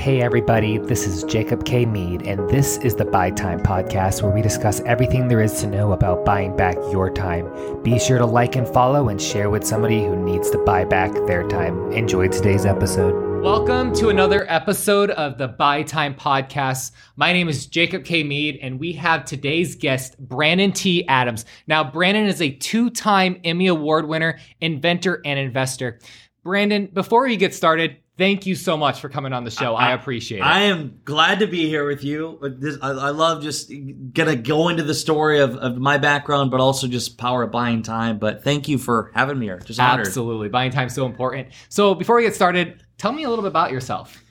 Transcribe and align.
Hey, 0.00 0.22
everybody, 0.22 0.78
this 0.78 1.06
is 1.06 1.24
Jacob 1.24 1.66
K. 1.66 1.84
Mead, 1.84 2.22
and 2.22 2.48
this 2.48 2.78
is 2.78 2.94
the 2.94 3.04
Buy 3.04 3.30
Time 3.32 3.60
Podcast, 3.60 4.22
where 4.22 4.32
we 4.32 4.40
discuss 4.40 4.80
everything 4.86 5.28
there 5.28 5.42
is 5.42 5.60
to 5.60 5.66
know 5.66 5.92
about 5.92 6.24
buying 6.24 6.56
back 6.56 6.76
your 6.90 7.10
time. 7.10 7.82
Be 7.82 7.98
sure 7.98 8.16
to 8.16 8.24
like 8.24 8.56
and 8.56 8.66
follow 8.66 9.10
and 9.10 9.20
share 9.20 9.50
with 9.50 9.62
somebody 9.62 10.02
who 10.02 10.16
needs 10.16 10.48
to 10.52 10.58
buy 10.64 10.86
back 10.86 11.12
their 11.26 11.46
time. 11.46 11.92
Enjoy 11.92 12.28
today's 12.28 12.64
episode. 12.64 13.42
Welcome 13.42 13.92
to 13.96 14.08
another 14.08 14.46
episode 14.50 15.10
of 15.10 15.36
the 15.36 15.48
Buy 15.48 15.82
Time 15.82 16.14
Podcast. 16.14 16.92
My 17.16 17.34
name 17.34 17.50
is 17.50 17.66
Jacob 17.66 18.06
K. 18.06 18.24
Mead, 18.24 18.58
and 18.62 18.80
we 18.80 18.94
have 18.94 19.26
today's 19.26 19.74
guest, 19.74 20.18
Brandon 20.18 20.72
T. 20.72 21.06
Adams. 21.08 21.44
Now, 21.66 21.84
Brandon 21.84 22.24
is 22.24 22.40
a 22.40 22.50
two 22.50 22.88
time 22.88 23.38
Emmy 23.44 23.66
Award 23.66 24.08
winner, 24.08 24.38
inventor, 24.62 25.20
and 25.26 25.38
investor. 25.38 26.00
Brandon, 26.42 26.86
before 26.86 27.24
we 27.24 27.36
get 27.36 27.54
started, 27.54 27.98
thank 28.20 28.44
you 28.44 28.54
so 28.54 28.76
much 28.76 29.00
for 29.00 29.08
coming 29.08 29.32
on 29.32 29.44
the 29.44 29.50
show. 29.50 29.74
I, 29.74 29.92
appreciate 29.92 30.40
it. 30.40 30.44
I 30.44 30.64
am 30.64 31.00
glad 31.06 31.38
to 31.38 31.46
be 31.46 31.66
here 31.66 31.86
with 31.86 32.04
you. 32.04 32.38
This, 32.58 32.76
I, 32.82 32.90
I 32.90 33.10
love 33.10 33.42
just 33.42 33.72
gonna 34.12 34.36
go 34.36 34.68
into 34.68 34.82
the 34.82 34.92
story 34.92 35.40
of, 35.40 35.56
of 35.56 35.78
my 35.78 35.96
background, 35.96 36.50
but 36.50 36.60
also 36.60 36.86
just 36.86 37.16
power 37.16 37.42
of 37.44 37.50
buying 37.50 37.82
time. 37.82 38.18
But 38.18 38.44
thank 38.44 38.68
you 38.68 38.76
for 38.76 39.10
having 39.14 39.38
me 39.38 39.46
here. 39.46 39.58
Just 39.60 39.80
honored. 39.80 40.06
Absolutely. 40.06 40.50
Buying 40.50 40.70
time 40.70 40.90
so 40.90 41.06
important. 41.06 41.48
So 41.70 41.94
before 41.94 42.16
we 42.16 42.22
get 42.22 42.34
started, 42.34 42.84
tell 42.98 43.12
me 43.12 43.24
a 43.24 43.30
little 43.30 43.42
bit 43.42 43.48
about 43.48 43.72
yourself. 43.72 44.22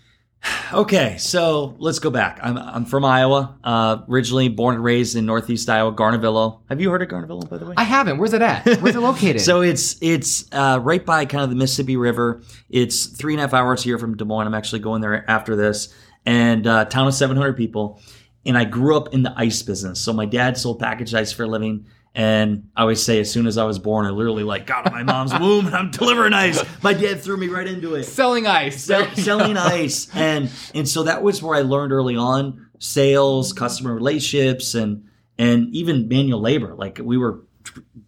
Okay, 0.71 1.17
so 1.17 1.75
let's 1.79 1.99
go 1.99 2.09
back. 2.11 2.39
I'm, 2.41 2.57
I'm 2.57 2.85
from 2.85 3.03
Iowa, 3.03 3.57
uh, 3.63 3.97
originally 4.07 4.49
born 4.49 4.75
and 4.75 4.83
raised 4.83 5.15
in 5.15 5.25
Northeast 5.25 5.67
Iowa, 5.69 5.91
Garnavillo. 5.91 6.59
Have 6.69 6.79
you 6.79 6.91
heard 6.91 7.01
of 7.01 7.09
Garnavillo, 7.09 7.49
by 7.49 7.57
the 7.57 7.65
way? 7.65 7.73
I 7.75 7.83
haven't. 7.83 8.19
Where's 8.19 8.33
it 8.33 8.41
at? 8.41 8.65
Where's 8.81 8.95
it 8.95 8.99
located? 8.99 9.41
So 9.49 9.61
it's 9.61 9.97
it's 10.01 10.45
uh, 10.51 10.79
right 10.81 11.03
by 11.03 11.25
kind 11.25 11.43
of 11.43 11.49
the 11.49 11.55
Mississippi 11.55 11.97
River. 11.97 12.41
It's 12.69 13.07
three 13.07 13.33
and 13.33 13.39
a 13.39 13.43
half 13.43 13.53
hours 13.53 13.81
here 13.83 13.97
from 13.97 14.15
Des 14.15 14.25
Moines. 14.25 14.45
I'm 14.47 14.53
actually 14.53 14.79
going 14.79 15.01
there 15.01 15.29
after 15.29 15.55
this, 15.55 15.93
and 16.25 16.67
uh, 16.67 16.85
town 16.85 17.07
of 17.07 17.13
700 17.15 17.57
people. 17.57 17.99
And 18.45 18.57
I 18.57 18.65
grew 18.65 18.95
up 18.95 19.13
in 19.13 19.23
the 19.23 19.33
ice 19.35 19.61
business. 19.61 19.99
So 19.99 20.13
my 20.13 20.25
dad 20.25 20.57
sold 20.57 20.79
packaged 20.79 21.13
ice 21.15 21.31
for 21.31 21.43
a 21.43 21.47
living. 21.47 21.85
And 22.15 22.69
I 22.75 22.81
always 22.81 23.03
say, 23.03 23.19
as 23.19 23.31
soon 23.31 23.45
as 23.45 23.57
I 23.57 23.63
was 23.65 23.77
born, 23.77 24.05
I 24.05 24.09
literally 24.09 24.43
like 24.43 24.65
got 24.65 24.87
out 24.87 24.93
my 24.93 25.03
mom's 25.03 25.33
womb 25.39 25.67
and 25.67 25.75
I'm 25.75 25.91
delivering 25.91 26.33
ice. 26.33 26.63
My 26.83 26.93
dad 26.93 27.21
threw 27.21 27.37
me 27.37 27.47
right 27.47 27.67
into 27.67 27.95
it. 27.95 28.03
selling 28.03 28.47
ice. 28.47 28.83
Sell, 28.83 29.07
selling 29.15 29.57
ice, 29.57 30.13
and 30.15 30.49
and 30.73 30.87
so 30.87 31.03
that 31.03 31.21
was 31.21 31.41
where 31.43 31.55
I 31.55 31.61
learned 31.61 31.91
early 31.93 32.15
on 32.15 32.67
sales, 32.79 33.53
customer 33.53 33.93
relationships, 33.93 34.73
and 34.73 35.05
and 35.37 35.73
even 35.73 36.07
manual 36.07 36.41
labor. 36.41 36.73
Like 36.75 36.99
we 37.01 37.17
were 37.17 37.41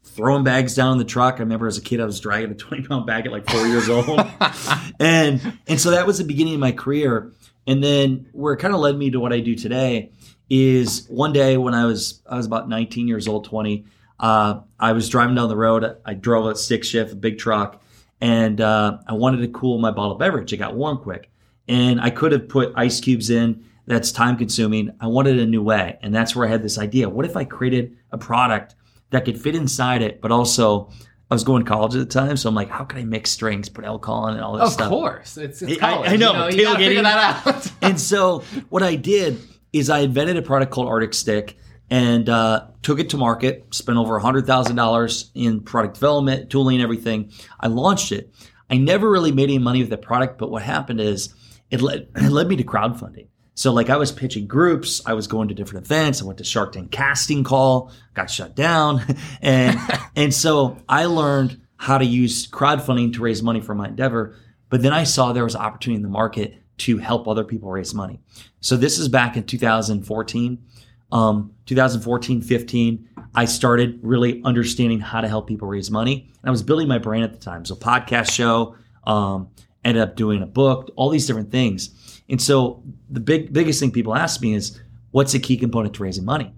throwing 0.03 0.44
bags 0.44 0.75
down 0.75 0.94
in 0.94 0.97
the 0.97 1.05
truck. 1.05 1.35
I 1.35 1.39
remember 1.39 1.67
as 1.67 1.77
a 1.77 1.81
kid, 1.81 2.02
I 2.02 2.05
was 2.05 2.19
dragging 2.19 2.52
a 2.52 2.55
twenty 2.55 2.88
pound 2.88 3.05
bag 3.05 3.27
at 3.27 3.31
like 3.31 3.49
four 3.49 3.67
years 3.67 3.88
old, 3.88 4.19
and 4.99 5.57
and 5.67 5.79
so 5.79 5.91
that 5.91 6.07
was 6.07 6.17
the 6.17 6.25
beginning 6.25 6.55
of 6.55 6.59
my 6.59 6.72
career. 6.72 7.31
And 7.67 7.83
then 7.83 8.27
where 8.31 8.53
it 8.53 8.57
kind 8.57 8.73
of 8.73 8.79
led 8.79 8.97
me 8.97 9.11
to 9.11 9.19
what 9.19 9.31
I 9.31 9.39
do 9.39 9.53
today 9.53 10.11
is 10.52 11.05
one 11.07 11.31
day 11.31 11.55
when 11.55 11.73
I 11.73 11.85
was 11.85 12.21
I 12.30 12.35
was 12.35 12.45
about 12.45 12.67
19 12.67 13.07
years 13.07 13.25
old, 13.27 13.45
20. 13.45 13.85
Uh, 14.19 14.59
I 14.77 14.91
was 14.91 15.07
driving 15.07 15.33
down 15.35 15.47
the 15.47 15.55
road. 15.55 15.95
I 16.05 16.13
drove 16.13 16.45
a 16.45 16.55
stick 16.55 16.83
shift, 16.83 17.13
a 17.13 17.16
big 17.16 17.38
truck, 17.39 17.81
and 18.19 18.59
uh, 18.59 18.97
I 19.07 19.13
wanted 19.13 19.38
to 19.38 19.47
cool 19.47 19.77
my 19.79 19.91
bottled 19.91 20.19
beverage. 20.19 20.52
It 20.52 20.57
got 20.57 20.75
warm 20.75 20.97
quick, 20.97 21.31
and 21.69 22.02
I 22.02 22.09
could 22.09 22.33
have 22.33 22.49
put 22.49 22.73
ice 22.75 22.99
cubes 22.99 23.29
in. 23.29 23.63
That's 23.88 24.11
time 24.11 24.35
consuming. 24.38 24.91
I 24.99 25.07
wanted 25.07 25.39
a 25.39 25.45
new 25.45 25.63
way, 25.63 25.97
and 26.03 26.13
that's 26.13 26.35
where 26.35 26.45
I 26.45 26.52
had 26.52 26.63
this 26.63 26.77
idea. 26.77 27.07
What 27.09 27.25
if 27.25 27.38
I 27.38 27.45
created 27.45 27.97
a 28.11 28.17
product 28.17 28.75
that 29.11 29.23
could 29.25 29.39
fit 29.41 29.55
inside 29.55 30.02
it, 30.02 30.22
but 30.22 30.31
also 30.33 30.89
I 31.31 31.33
was 31.33 31.44
going 31.45 31.63
to 31.63 31.69
college 31.69 31.95
at 31.95 31.99
the 31.99 32.05
time, 32.05 32.35
so 32.35 32.49
I'm 32.49 32.55
like, 32.55 32.69
how 32.69 32.83
can 32.83 32.99
I 32.99 33.05
mix 33.05 33.35
drinks, 33.38 33.69
put 33.69 33.85
alcohol 33.85 34.27
in, 34.27 34.35
and 34.35 34.44
all 34.44 34.57
this 34.57 34.67
Of 34.67 34.73
stuff? 34.73 34.85
Of 34.88 34.91
course. 34.91 35.38
It's, 35.38 35.61
it's 35.61 35.81
I- 35.81 35.94
college. 35.94 36.09
I 36.11 36.16
know, 36.17 36.47
You, 36.49 36.63
know, 36.66 36.72
you 36.73 36.77
figure 36.77 37.02
that 37.03 37.45
out. 37.47 37.72
and 37.81 37.99
so 37.99 38.39
what 38.69 38.83
I 38.83 38.95
did 38.95 39.39
is 39.73 39.89
I 39.89 40.00
invented 40.00 40.38
a 40.38 40.41
product 40.41 40.72
called 40.72 40.88
Arctic 40.88 41.14
Stick 41.14 41.58
and 41.89 42.30
uh, 42.30 42.67
took 42.81 43.00
it 43.00 43.09
to 43.11 43.17
market. 43.17 43.67
Spent 43.72 43.97
over 43.97 44.17
hundred 44.19 44.47
thousand 44.47 44.75
dollars 44.75 45.31
in 45.35 45.62
product 45.62 45.95
development, 45.95 46.50
tooling, 46.50 46.81
everything. 46.81 47.31
I 47.59 47.68
launched 47.68 48.12
it. 48.12 48.34
I 48.69 48.78
never 48.78 49.09
really 49.09 49.34
made 49.34 49.45
any 49.50 49.59
money 49.59 49.81
with 49.81 49.90
the 49.90 49.97
product, 49.97 50.38
but 50.38 50.50
what 50.50 50.62
happened 50.62 51.01
is 51.01 51.34
it 51.69 51.81
led 51.81 52.07
it 52.16 52.31
led 52.31 52.47
me 52.47 52.56
to 52.56 52.63
crowdfunding. 52.63 53.28
So 53.53 53.73
like 53.73 53.90
I 53.90 53.97
was 53.97 54.12
pitching 54.12 54.47
groups, 54.47 55.01
I 55.06 55.13
was 55.13 55.28
going 55.28 55.50
to 55.50 55.53
different 55.53 55.85
events. 55.85 56.22
I 56.22 56.25
went 56.25 56.38
to 56.40 56.44
Shark 56.45 56.72
Tank 56.72 56.91
casting 56.91 57.44
call, 57.44 57.91
got 58.13 58.29
shut 58.29 58.56
down, 58.56 59.01
and 59.41 59.78
and 60.16 60.34
so 60.34 60.78
I 60.88 61.06
learned 61.06 61.59
how 61.75 61.97
to 61.97 62.06
use 62.06 62.47
crowdfunding 62.47 63.13
to 63.13 63.22
raise 63.22 63.44
money 63.44 63.59
for 63.59 63.75
my 63.75 63.88
endeavor. 63.88 64.35
But 64.69 64.81
then 64.81 64.94
I 64.94 65.03
saw 65.03 65.34
there 65.34 65.44
was 65.44 65.56
opportunity 65.56 65.97
in 65.97 66.03
the 66.03 66.09
market 66.09 66.60
to 66.81 66.97
help 66.97 67.28
other 67.28 67.44
people 67.44 67.69
raise 67.69 67.94
money. 67.94 68.19
So 68.59 68.75
this 68.75 68.97
is 68.97 69.08
back 69.08 69.38
in 69.38 69.44
2014. 69.44 70.64
Um, 71.12 71.53
2014, 71.66 72.42
15, 72.42 73.09
I 73.36 73.44
started 73.46 74.00
really 74.02 74.42
understanding 74.46 75.02
how 75.02 75.19
to 75.19 75.28
help 75.28 75.47
people 75.47 75.68
raise 75.68 75.92
money. 75.92 76.30
And 76.42 76.47
I 76.47 76.52
was 76.52 76.64
building 76.64 76.88
my 76.88 77.00
brand 77.00 77.25
at 77.25 77.34
the 77.34 77.40
time. 77.40 77.66
So 77.66 77.75
podcast 77.75 78.31
show, 78.31 78.75
um, 79.03 79.50
ended 79.84 80.02
up 80.02 80.16
doing 80.16 80.42
a 80.42 80.46
book, 80.46 80.90
all 80.96 81.09
these 81.09 81.28
different 81.28 81.52
things. 81.52 82.22
And 82.30 82.42
so 82.42 82.84
the 83.09 83.19
big 83.19 83.52
biggest 83.52 83.80
thing 83.80 83.92
people 83.92 84.16
ask 84.16 84.42
me 84.42 84.53
is, 84.53 84.80
what's 85.12 85.34
a 85.34 85.40
key 85.40 85.58
component 85.58 85.96
to 85.96 86.03
raising 86.03 86.24
money? 86.24 86.53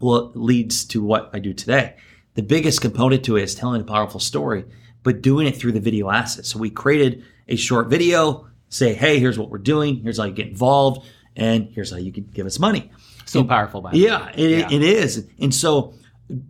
Well, 0.00 0.16
it 0.16 0.36
leads 0.36 0.84
to 0.86 1.02
what 1.02 1.30
I 1.32 1.38
do 1.38 1.54
today. 1.54 1.96
The 2.34 2.42
biggest 2.42 2.80
component 2.80 3.24
to 3.24 3.36
it 3.36 3.42
is 3.42 3.54
telling 3.54 3.80
a 3.80 3.84
powerful 3.84 4.20
story, 4.20 4.64
but 5.02 5.22
doing 5.22 5.46
it 5.46 5.56
through 5.56 5.72
the 5.72 5.80
video 5.80 6.10
asset. 6.10 6.44
So 6.44 6.58
we 6.58 6.70
created 6.70 7.24
a 7.48 7.56
short 7.56 7.88
video, 7.88 8.46
say, 8.68 8.94
hey, 8.94 9.18
here's 9.18 9.38
what 9.38 9.50
we're 9.50 9.58
doing, 9.58 9.96
here's 10.02 10.18
how 10.18 10.24
you 10.24 10.32
get 10.32 10.48
involved, 10.48 11.06
and 11.36 11.68
here's 11.72 11.90
how 11.90 11.96
you 11.96 12.12
can 12.12 12.24
give 12.24 12.46
us 12.46 12.58
money. 12.58 12.90
so 13.26 13.44
powerful, 13.44 13.80
by. 13.82 13.92
Yeah, 13.92 14.30
it, 14.34 14.50
Yeah. 14.50 14.68
it 14.70 14.82
is. 14.82 15.26
And 15.38 15.54
so 15.54 15.94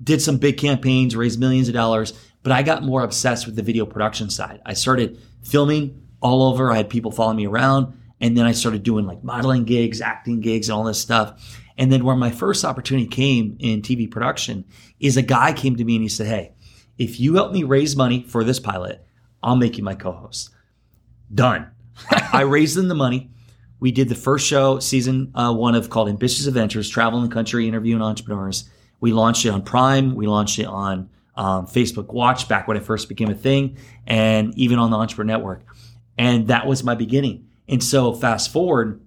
did 0.03 0.21
some 0.23 0.39
big 0.39 0.59
campaigns, 0.59 1.15
raised 1.17 1.39
millions 1.41 1.69
of 1.69 1.75
dollars, 1.75 2.13
but 2.43 2.53
I 2.53 2.63
got 2.63 2.83
more 2.85 3.03
obsessed 3.03 3.47
with 3.47 3.57
the 3.57 3.63
video 3.63 3.85
production 3.87 4.31
side. 4.31 4.61
I 4.65 4.75
started 4.75 5.19
filming 5.43 6.03
all 6.21 6.43
over. 6.45 6.71
I 6.71 6.77
had 6.77 6.89
people 6.89 7.11
follow 7.11 7.33
me 7.33 7.47
around. 7.47 7.95
And 8.21 8.37
then 8.37 8.47
I 8.47 8.53
started 8.53 8.83
doing 8.83 9.07
like 9.07 9.23
modeling 9.23 9.63
gigs, 9.65 10.01
acting 10.01 10.41
gigs, 10.41 10.69
and 10.69 10.77
all 10.77 10.83
this 10.85 11.01
stuff. 11.01 11.57
And 11.77 11.93
then 11.93 12.05
where 12.05 12.17
my 12.17 12.33
first 12.33 12.65
opportunity 12.65 13.07
came 13.07 13.57
in 13.61 13.83
TV 13.83 14.11
production 14.11 14.65
is 14.99 15.17
a 15.17 15.23
guy 15.23 15.53
came 15.53 15.77
to 15.77 15.85
me 15.85 15.95
and 15.95 16.03
he 16.03 16.09
said, 16.09 16.27
Hey, 16.27 16.53
if 16.99 17.21
you 17.21 17.35
help 17.37 17.53
me 17.53 17.63
raise 17.63 17.95
money 17.95 18.25
for 18.25 18.43
this 18.43 18.59
pilot, 18.59 19.05
I'll 19.41 19.55
make 19.55 19.79
you 19.79 19.85
my 19.85 19.95
co-host. 19.95 20.51
Done. 21.33 21.69
I 22.33 22.43
raised 22.43 22.77
them 22.77 22.89
the 22.89 22.95
money. 22.95 23.31
We 23.81 23.93
did 23.93 24.09
the 24.09 24.15
first 24.15 24.47
show, 24.47 24.81
season 24.81 25.31
uh, 25.35 25.53
one 25.53 25.75
of 25.75 25.89
called 25.89 26.09
Ambitious 26.09 26.47
Adventures, 26.47 26.89
traveling 26.89 27.29
the 27.29 27.35
country, 27.35 27.69
interviewing 27.69 28.03
entrepreneurs. 28.03 28.69
We 29.01 29.13
launched 29.13 29.45
it 29.45 29.51
on 29.51 29.63
Prime. 29.63 30.15
We 30.15 30.27
launched 30.27 30.59
it 30.59 30.67
on 30.67 31.11
um, 31.37 31.67
Facebook 31.67 32.13
Watch 32.13 32.49
back 32.49 32.67
when 32.67 32.77
it 32.77 32.83
first 32.83 33.09
became 33.09 33.31
a 33.31 33.35
thing, 33.35 33.79
and 34.07 34.53
even 34.59 34.79
on 34.79 34.91
the 34.91 34.97
Entrepreneur 34.97 35.37
Network. 35.37 35.63
And 36.17 36.49
that 36.49 36.67
was 36.67 36.83
my 36.83 36.97
beginning. 36.97 37.47
And 37.69 37.83
so, 37.83 38.13
fast 38.13 38.53
forward, 38.53 39.01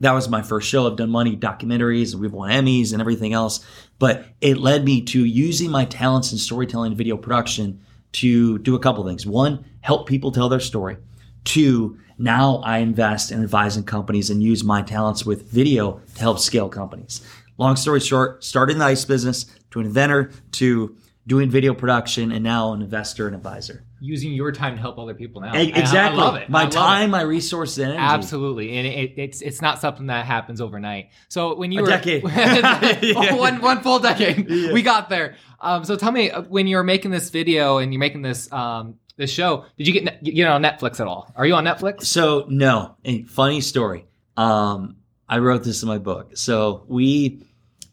that 0.00 0.12
was 0.12 0.28
my 0.28 0.42
first 0.42 0.68
show. 0.68 0.86
I've 0.86 0.96
done 0.96 1.10
money 1.10 1.36
documentaries, 1.36 2.14
we've 2.14 2.32
won 2.32 2.50
Emmys 2.50 2.92
and 2.92 3.00
everything 3.00 3.32
else. 3.32 3.64
But 3.98 4.26
it 4.40 4.58
led 4.58 4.84
me 4.84 5.02
to 5.02 5.24
using 5.24 5.70
my 5.70 5.86
talents 5.86 6.32
in 6.32 6.38
storytelling 6.38 6.92
and 6.92 6.98
video 6.98 7.16
production 7.16 7.80
to 8.12 8.58
do 8.58 8.74
a 8.74 8.78
couple 8.78 9.06
things. 9.06 9.24
One, 9.24 9.64
help 9.80 10.06
people 10.06 10.32
tell 10.32 10.48
their 10.48 10.60
story. 10.60 10.98
Two, 11.44 11.98
now 12.18 12.56
I 12.64 12.78
invest 12.78 13.32
in 13.32 13.42
advising 13.42 13.84
companies 13.84 14.30
and 14.30 14.42
use 14.42 14.62
my 14.62 14.82
talents 14.82 15.24
with 15.24 15.50
video 15.50 16.00
to 16.14 16.20
help 16.20 16.38
scale 16.38 16.68
companies. 16.68 17.20
Long 17.58 17.76
story 17.76 18.00
short, 18.00 18.44
started 18.44 18.74
in 18.74 18.78
the 18.78 18.84
ice 18.86 19.04
business 19.04 19.46
to 19.70 19.80
an 19.80 19.86
inventor 19.86 20.30
to 20.52 20.96
doing 21.26 21.50
video 21.50 21.74
production 21.74 22.32
and 22.32 22.42
now 22.42 22.72
an 22.72 22.82
investor 22.82 23.26
and 23.26 23.36
advisor. 23.36 23.84
Using 24.00 24.32
your 24.32 24.50
time 24.50 24.74
to 24.76 24.80
help 24.80 24.98
other 24.98 25.12
people 25.14 25.42
now. 25.42 25.54
E- 25.54 25.68
And 25.68 25.76
I- 25.76 25.78
Exactly. 25.80 26.20
I 26.20 26.24
love 26.24 26.36
it. 26.36 26.48
My 26.48 26.62
love 26.62 26.70
it. 26.70 26.74
time, 26.74 27.10
my 27.10 27.20
resources, 27.20 27.78
and 27.78 27.92
energy. 27.92 28.02
Absolutely, 28.02 28.76
and 28.78 28.86
it, 28.86 29.12
it's 29.18 29.42
it's 29.42 29.60
not 29.60 29.78
something 29.78 30.06
that 30.06 30.24
happens 30.24 30.62
overnight. 30.62 31.10
So 31.28 31.54
when 31.54 31.70
you 31.70 31.80
A 31.80 31.82
were 31.82 31.88
decade. 31.88 32.22
Oh, 33.16 33.36
one 33.36 33.60
one 33.60 33.82
full 33.82 33.98
decade, 33.98 34.48
we 34.72 34.80
got 34.80 35.10
there. 35.10 35.36
Um, 35.60 35.84
so 35.84 35.96
tell 35.96 36.12
me, 36.12 36.30
uh, 36.30 36.40
when 36.42 36.66
you're 36.66 36.82
making 36.82 37.10
this 37.10 37.28
video 37.28 37.76
and 37.76 37.92
you're 37.92 38.00
making 38.00 38.22
this 38.22 38.50
um, 38.50 38.94
this 39.20 39.30
show, 39.30 39.66
did 39.76 39.86
you 39.86 39.92
get 39.92 40.22
ne- 40.22 40.32
get 40.32 40.48
on 40.48 40.62
Netflix 40.62 40.98
at 40.98 41.06
all? 41.06 41.30
Are 41.36 41.46
you 41.46 41.54
on 41.54 41.64
Netflix? 41.64 42.04
So 42.04 42.46
no, 42.48 42.96
a 43.04 43.22
funny 43.22 43.60
story. 43.60 44.06
Um, 44.36 44.96
I 45.28 45.38
wrote 45.38 45.62
this 45.62 45.82
in 45.82 45.88
my 45.88 45.98
book. 45.98 46.36
So 46.36 46.84
we, 46.88 47.44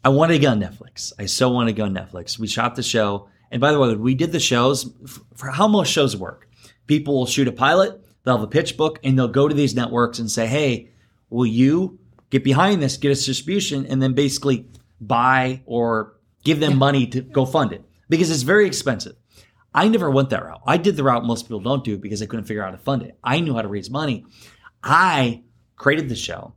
I 0.02 0.08
wanted 0.08 0.34
to 0.34 0.38
go 0.40 0.50
on 0.50 0.60
Netflix. 0.60 1.12
I 1.18 1.26
so 1.26 1.50
wanted 1.50 1.72
to 1.72 1.76
go 1.76 1.84
on 1.84 1.94
Netflix. 1.94 2.38
We 2.38 2.48
shot 2.48 2.74
the 2.74 2.82
show, 2.82 3.28
and 3.50 3.60
by 3.60 3.70
the 3.70 3.78
way, 3.78 3.94
we 3.94 4.14
did 4.14 4.32
the 4.32 4.40
shows 4.40 4.90
for 5.36 5.50
how 5.50 5.68
most 5.68 5.92
shows 5.92 6.16
work. 6.16 6.48
People 6.86 7.14
will 7.14 7.26
shoot 7.26 7.46
a 7.46 7.52
pilot, 7.52 8.02
they'll 8.24 8.38
have 8.38 8.44
a 8.44 8.50
pitch 8.50 8.76
book, 8.76 8.98
and 9.04 9.16
they'll 9.16 9.28
go 9.28 9.46
to 9.46 9.54
these 9.54 9.74
networks 9.74 10.18
and 10.18 10.30
say, 10.30 10.46
"Hey, 10.46 10.90
will 11.30 11.46
you 11.46 11.98
get 12.30 12.42
behind 12.42 12.82
this, 12.82 12.96
get 12.96 13.12
us 13.12 13.24
distribution, 13.24 13.86
and 13.86 14.02
then 14.02 14.14
basically 14.14 14.66
buy 15.00 15.62
or 15.66 16.14
give 16.42 16.58
them 16.58 16.78
money 16.78 17.06
to 17.08 17.20
go 17.20 17.44
fund 17.44 17.72
it 17.72 17.84
because 18.08 18.30
it's 18.30 18.42
very 18.42 18.66
expensive." 18.66 19.14
I 19.78 19.88
never 19.88 20.10
went 20.10 20.30
that 20.30 20.44
route. 20.44 20.60
I 20.66 20.76
did 20.76 20.96
the 20.96 21.04
route 21.04 21.24
most 21.24 21.44
people 21.44 21.60
don't 21.60 21.84
do 21.84 21.96
because 21.98 22.20
I 22.20 22.26
couldn't 22.26 22.46
figure 22.46 22.62
out 22.64 22.70
how 22.70 22.76
to 22.76 22.82
fund 22.82 23.02
it. 23.02 23.16
I 23.22 23.38
knew 23.40 23.54
how 23.54 23.62
to 23.62 23.68
raise 23.68 23.90
money. 23.90 24.24
I 24.82 25.42
created 25.76 26.08
the 26.08 26.16
show, 26.16 26.54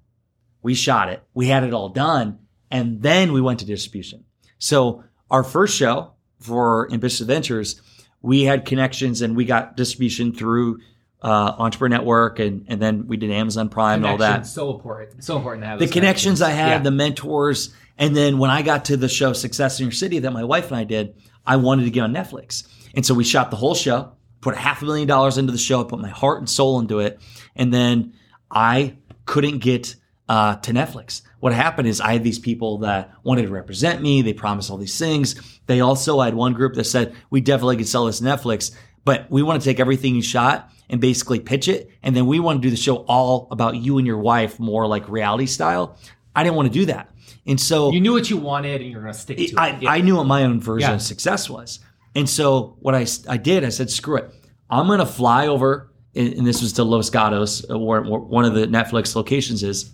we 0.64 0.74
shot 0.74 1.10
it, 1.10 1.22
we 1.34 1.48
had 1.48 1.64
it 1.64 1.74
all 1.74 1.90
done, 1.90 2.40
and 2.72 3.02
then 3.02 3.32
we 3.34 3.42
went 3.42 3.60
to 3.60 3.66
distribution. 3.66 4.26
So 4.58 5.04
our 5.30 5.44
first 5.44 5.76
show 5.76 6.14
for 6.40 6.92
Ambitious 6.92 7.22
Adventures, 7.22 7.82
we 8.22 8.44
had 8.44 8.66
connections 8.66 9.22
and 9.22 9.36
we 9.36 9.46
got 9.46 9.78
distribution 9.78 10.34
through 10.34 10.80
uh, 11.24 11.54
Entrepreneur 11.60 11.98
Network, 11.98 12.40
and 12.40 12.66
and 12.68 12.82
then 12.82 13.06
we 13.08 13.16
did 13.18 13.30
Amazon 13.30 13.70
Prime 13.70 13.98
and 14.04 14.06
all 14.08 14.18
that. 14.18 14.48
So 14.48 14.72
important. 14.74 15.24
So 15.24 15.38
important 15.38 15.62
to 15.64 15.68
have 15.68 15.78
The 15.78 15.86
those 15.86 15.94
connections 15.94 16.42
I 16.42 16.50
had, 16.50 16.70
Yeah. 16.70 16.80
the 16.80 16.90
mentors, 16.92 17.72
and 18.00 18.16
then 18.18 18.40
when 18.40 18.50
I 18.50 18.64
got 18.64 18.86
to 18.86 18.98
the 18.98 19.08
show 19.08 19.34
Success 19.34 19.80
in 19.80 19.86
Your 19.86 19.92
City 19.92 20.18
that 20.20 20.32
my 20.32 20.44
wife 20.44 20.68
and 20.72 20.78
I 20.78 20.84
did, 20.84 21.14
I 21.46 21.58
wanted 21.58 21.84
to 21.84 21.92
get 21.92 22.02
on 22.02 22.12
Netflix, 22.12 22.68
and 22.96 23.06
so 23.06 23.14
we 23.14 23.24
shot 23.24 23.52
the 23.52 23.58
whole 23.58 23.76
show, 23.76 24.12
put 24.42 24.54
a 24.54 24.58
half 24.58 24.82
a 24.82 24.86
million 24.86 25.08
dollars 25.08 25.38
into 25.38 25.52
the 25.52 25.58
show, 25.58 25.82
I 25.82 25.84
put 25.88 26.00
my 26.00 26.10
heart 26.10 26.40
and 26.40 26.50
soul 26.50 26.80
into 26.80 27.00
it, 27.00 27.20
and 27.56 27.74
then 27.74 28.14
I 28.50 28.98
couldn't 29.26 29.60
get 29.60 29.96
uh, 30.30 30.56
to 30.58 30.72
Netflix. 30.72 31.22
What 31.40 31.54
happened 31.54 31.88
is 31.88 32.00
I 32.00 32.14
had 32.14 32.24
these 32.24 32.40
people 32.40 32.80
that 32.80 33.12
wanted 33.24 33.44
to 33.44 33.50
represent 33.50 34.02
me. 34.02 34.22
They 34.22 34.34
promised 34.34 34.72
all 34.72 34.78
these 34.78 34.98
things. 34.98 35.60
They 35.66 35.82
also 35.82 36.20
I 36.20 36.26
had 36.26 36.36
one 36.36 36.54
group 36.54 36.76
that 36.76 36.86
said 36.86 37.14
we 37.30 37.42
definitely 37.42 37.78
could 37.78 37.88
sell 37.88 38.06
this 38.06 38.20
to 38.20 38.24
Netflix, 38.26 38.72
but 39.04 39.30
we 39.30 39.42
want 39.44 39.62
to 39.62 39.66
take 39.70 39.80
everything 39.80 40.16
you 40.16 40.22
shot 40.22 40.70
and 40.90 41.00
basically 41.02 41.40
pitch 41.40 41.68
it, 41.68 41.90
and 42.04 42.16
then 42.16 42.28
we 42.28 42.40
want 42.40 42.62
to 42.62 42.66
do 42.66 42.70
the 42.70 42.76
show 42.82 42.98
all 43.08 43.48
about 43.52 43.76
you 43.78 43.98
and 43.98 44.06
your 44.06 44.18
wife, 44.20 44.60
more 44.60 44.86
like 44.88 45.08
reality 45.10 45.46
style. 45.46 45.98
I 46.36 46.44
didn't 46.44 46.56
want 46.56 46.68
to 46.72 46.74
do 46.80 46.86
that, 46.88 47.10
and 47.46 47.60
so 47.60 47.92
You 47.92 48.02
knew 48.02 48.12
what 48.14 48.30
you 48.30 48.38
wanted, 48.38 48.82
and 48.82 48.90
you're 48.92 49.02
going 49.02 49.14
to 49.14 49.20
stick 49.20 49.38
to 49.38 49.44
it. 49.44 49.58
I, 49.58 49.78
Yeah. 49.80 49.90
I 49.90 50.02
knew 50.02 50.16
what 50.18 50.28
my 50.28 50.44
own 50.44 50.60
version 50.60 50.90
Yeah. 50.90 50.96
of 50.96 51.02
success 51.02 51.50
was. 51.50 51.80
And 52.16 52.30
so 52.30 52.78
what 52.80 52.96
I, 52.96 53.06
I 53.30 53.38
did, 53.38 53.64
I 53.64 53.70
said, 53.70 53.90
screw 53.90 54.18
it. 54.18 54.34
I'm 54.70 54.88
going 54.88 55.00
to 55.00 55.06
fly 55.06 55.48
over, 55.48 55.92
and, 56.16 56.46
this 56.46 56.62
was 56.62 56.74
to 56.74 56.84
Los 56.84 57.10
Gatos, 57.10 57.66
uh, 57.70 57.78
where, 57.78 58.02
one 58.02 58.46
of 58.46 58.54
the 58.54 58.68
Netflix 58.68 59.16
locations 59.16 59.64
is. 59.64 59.94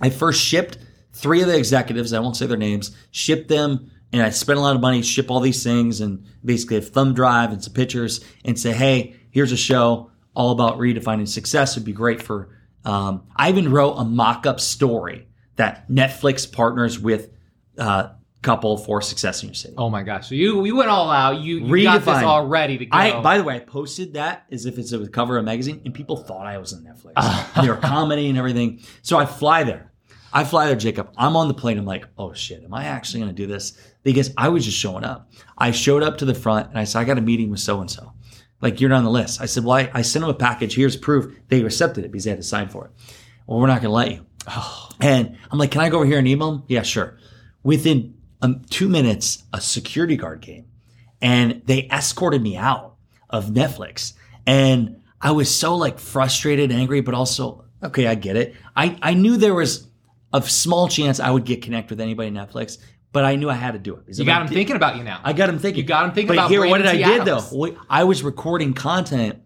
I 0.00 0.10
first 0.10 0.42
shipped 0.42 0.78
three 1.12 1.40
of 1.40 1.48
the 1.48 1.56
executives, 1.56 2.12
I 2.12 2.20
won't 2.20 2.36
say 2.36 2.46
their 2.46 2.56
names, 2.56 2.96
shipped 3.10 3.48
them, 3.48 3.90
and 4.12 4.22
I 4.22 4.30
spent 4.30 4.58
a 4.58 4.62
lot 4.62 4.76
of 4.76 4.82
money, 4.82 5.02
ship 5.02 5.30
all 5.30 5.40
these 5.40 5.62
things, 5.62 6.00
and 6.00 6.26
basically 6.44 6.76
a 6.76 6.80
thumb 6.80 7.14
drive 7.14 7.52
and 7.52 7.62
some 7.62 7.72
pictures, 7.72 8.24
and 8.44 8.58
say, 8.58 8.72
hey, 8.72 9.16
here's 9.30 9.52
a 9.52 9.56
show 9.56 10.10
all 10.34 10.50
about 10.50 10.78
redefining 10.78 11.28
success. 11.28 11.76
It 11.76 11.80
would 11.80 11.86
be 11.86 11.92
great 11.92 12.22
for. 12.22 12.50
Um, 12.84 13.26
I 13.34 13.48
even 13.48 13.72
wrote 13.72 13.94
a 13.94 14.04
mock-up 14.04 14.60
story 14.60 15.28
that 15.56 15.88
Netflix 15.88 16.50
partners 16.50 16.98
with 16.98 17.30
uh, 17.78 18.10
couple 18.44 18.76
for 18.76 19.00
Success 19.00 19.42
in 19.42 19.48
Your 19.48 19.54
City. 19.54 19.74
Oh 19.76 19.90
my 19.90 20.02
gosh! 20.02 20.28
So 20.28 20.34
you 20.34 20.64
you 20.64 20.76
went 20.76 20.90
all 20.90 21.10
out. 21.10 21.40
You, 21.40 21.58
you 21.58 21.82
got 21.82 22.04
this 22.04 22.22
all 22.22 22.46
ready 22.46 22.78
to 22.78 22.86
go. 22.86 22.96
I, 22.96 23.20
by 23.20 23.38
the 23.38 23.44
way, 23.44 23.56
I 23.56 23.58
posted 23.60 24.14
that 24.14 24.44
as 24.52 24.66
if 24.66 24.78
it's 24.78 24.92
a 24.92 25.08
cover 25.08 25.36
of 25.36 25.42
a 25.42 25.46
magazine, 25.46 25.82
and 25.84 25.92
people 25.92 26.16
thought 26.16 26.46
I 26.46 26.58
was 26.58 26.72
on 26.72 26.84
Netflix. 26.84 27.54
they 27.62 27.68
were 27.68 27.76
commenting 27.76 28.28
and 28.28 28.38
everything. 28.38 28.80
So 29.02 29.18
I 29.18 29.26
fly 29.26 29.64
there. 29.64 29.90
I 30.32 30.42
fly 30.42 30.66
there, 30.66 30.74
Jacob. 30.74 31.12
I'm 31.16 31.36
on 31.36 31.46
the 31.46 31.54
plane. 31.54 31.78
I'm 31.78 31.84
like, 31.84 32.06
oh 32.18 32.32
shit, 32.32 32.64
am 32.64 32.74
I 32.74 32.86
actually 32.86 33.20
going 33.20 33.34
to 33.34 33.40
do 33.40 33.46
this? 33.46 33.78
Because 34.02 34.32
I 34.36 34.48
was 34.48 34.64
just 34.64 34.76
showing 34.76 35.04
up. 35.04 35.30
I 35.56 35.70
showed 35.70 36.02
up 36.02 36.18
to 36.18 36.24
the 36.24 36.34
front 36.34 36.70
and 36.70 36.78
I 36.78 36.84
said, 36.84 36.98
I 36.98 37.04
got 37.04 37.18
a 37.18 37.20
meeting 37.22 37.50
with 37.50 37.60
so 37.60 37.80
and 37.80 37.88
so. 37.88 38.12
Like, 38.60 38.80
you're 38.80 38.90
not 38.90 38.98
on 38.98 39.04
the 39.04 39.10
list. 39.10 39.40
I 39.40 39.46
said, 39.46 39.62
well, 39.62 39.76
I, 39.76 39.90
I 39.94 40.02
sent 40.02 40.22
them 40.22 40.30
a 40.30 40.34
package. 40.34 40.74
Here's 40.74 40.96
proof. 40.96 41.32
They 41.48 41.62
accepted 41.62 42.04
it 42.04 42.10
because 42.10 42.24
they 42.24 42.30
had 42.30 42.40
to 42.40 42.44
sign 42.44 42.68
for 42.68 42.86
it. 42.86 42.90
Well, 43.46 43.60
we're 43.60 43.68
not 43.68 43.80
going 43.80 43.90
to 43.90 43.90
let 43.90 44.10
you. 44.10 44.26
And 45.00 45.36
I'm 45.50 45.58
like, 45.58 45.72
can 45.72 45.80
I 45.80 45.88
go 45.88 45.96
over 45.96 46.06
here 46.06 46.18
and 46.18 46.26
email 46.26 46.52
them? 46.52 46.62
Yeah, 46.68 46.82
sure. 46.82 47.18
Within 47.64 48.14
um, 48.44 48.62
two 48.68 48.88
minutes, 48.88 49.42
a 49.52 49.60
security 49.60 50.16
guard 50.16 50.42
came 50.42 50.66
and 51.22 51.62
they 51.64 51.88
escorted 51.88 52.42
me 52.42 52.56
out 52.56 52.96
of 53.30 53.46
Netflix. 53.46 54.12
And 54.46 55.00
I 55.20 55.30
was 55.30 55.54
so 55.54 55.76
like 55.76 55.98
frustrated, 55.98 56.70
angry, 56.70 57.00
but 57.00 57.14
also, 57.14 57.64
okay, 57.82 58.06
I 58.06 58.14
get 58.14 58.36
it. 58.36 58.54
I, 58.76 58.98
I 59.00 59.14
knew 59.14 59.38
there 59.38 59.54
was 59.54 59.88
a 60.32 60.42
small 60.42 60.88
chance 60.88 61.20
I 61.20 61.30
would 61.30 61.44
get 61.44 61.62
connect 61.62 61.88
with 61.88 62.00
anybody 62.00 62.28
in 62.28 62.34
Netflix, 62.34 62.78
but 63.12 63.24
I 63.24 63.36
knew 63.36 63.48
I 63.48 63.54
had 63.54 63.72
to 63.72 63.78
do 63.78 63.96
it. 63.96 64.18
You 64.18 64.26
got 64.26 64.42
him 64.42 64.48
thinking 64.48 64.76
about 64.76 64.96
you 64.96 65.04
now. 65.04 65.20
I 65.24 65.32
got 65.32 65.48
him 65.48 65.58
thinking. 65.58 65.82
You 65.82 65.88
got 65.88 66.04
him 66.04 66.12
thinking 66.12 66.28
but 66.28 66.38
about 66.38 66.50
here, 66.50 66.66
what 66.66 66.78
did 66.78 66.84
Brandon 66.84 67.04
I 67.04 67.12
T. 67.12 67.18
did 67.18 67.26
though? 67.26 67.76
I 67.88 68.04
was 68.04 68.22
recording 68.22 68.74
content 68.74 69.40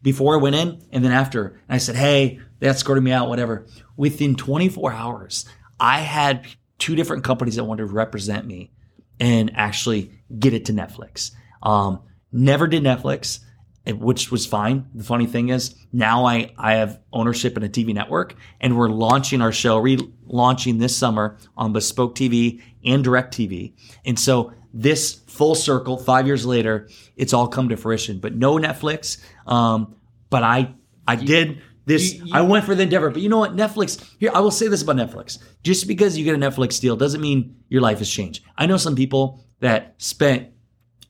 before 0.00 0.34
I 0.34 0.38
went 0.38 0.56
in 0.56 0.82
and 0.92 1.04
then 1.04 1.12
after. 1.12 1.60
And 1.68 1.74
I 1.74 1.78
said, 1.78 1.96
hey, 1.96 2.40
they 2.60 2.68
escorted 2.68 3.04
me 3.04 3.12
out, 3.12 3.28
whatever. 3.28 3.66
Within 3.96 4.34
24 4.34 4.92
hours, 4.92 5.44
I 5.78 6.00
had 6.00 6.46
two 6.78 6.94
different 6.94 7.24
companies 7.24 7.56
that 7.56 7.64
wanted 7.64 7.86
to 7.86 7.92
represent 7.92 8.46
me 8.46 8.72
and 9.20 9.52
actually 9.54 10.10
get 10.38 10.54
it 10.54 10.66
to 10.66 10.72
Netflix. 10.72 11.32
Um, 11.62 12.02
never 12.32 12.66
did 12.66 12.82
Netflix, 12.82 13.40
which 13.86 14.30
was 14.30 14.46
fine. 14.46 14.88
The 14.94 15.04
funny 15.04 15.26
thing 15.26 15.50
is 15.50 15.74
now 15.92 16.24
I, 16.24 16.52
I 16.58 16.74
have 16.74 17.00
ownership 17.12 17.56
in 17.56 17.62
a 17.62 17.68
TV 17.68 17.94
network 17.94 18.34
and 18.60 18.76
we're 18.76 18.88
launching 18.88 19.40
our 19.40 19.52
show, 19.52 19.80
relaunching 19.80 20.78
this 20.78 20.96
summer 20.96 21.38
on 21.56 21.72
Bespoke 21.72 22.14
TV 22.14 22.62
and 22.84 23.04
DirecTV. 23.04 23.74
And 24.04 24.18
so 24.18 24.52
this 24.72 25.14
full 25.26 25.54
circle, 25.54 25.96
five 25.96 26.26
years 26.26 26.44
later, 26.44 26.88
it's 27.16 27.32
all 27.32 27.46
come 27.46 27.68
to 27.68 27.76
fruition, 27.76 28.18
but 28.18 28.34
no 28.34 28.56
Netflix. 28.56 29.22
Um, 29.46 29.96
but 30.30 30.42
I, 30.42 30.74
I 31.06 31.16
did 31.16 31.62
this. 31.86 32.14
you- 32.14 32.24
you- 32.26 32.32
I 32.34 32.40
went 32.42 32.64
for 32.64 32.74
the 32.74 32.82
endeavor, 32.82 33.10
but 33.10 33.20
you 33.22 33.28
know 33.28 33.38
what? 33.38 33.56
Netflix 33.56 34.02
here. 34.18 34.30
I 34.34 34.40
will 34.40 34.50
say 34.50 34.68
this 34.68 34.82
about 34.82 34.96
Netflix: 34.96 35.38
just 35.62 35.86
because 35.86 36.16
you 36.16 36.24
get 36.24 36.34
a 36.34 36.38
Netflix 36.38 36.80
deal 36.80 36.96
doesn't 36.96 37.20
mean 37.20 37.56
your 37.68 37.82
life 37.82 37.98
has 37.98 38.08
changed. 38.10 38.42
I 38.56 38.66
know 38.66 38.76
some 38.76 38.94
people 38.96 39.44
that 39.60 39.94
spent 39.98 40.48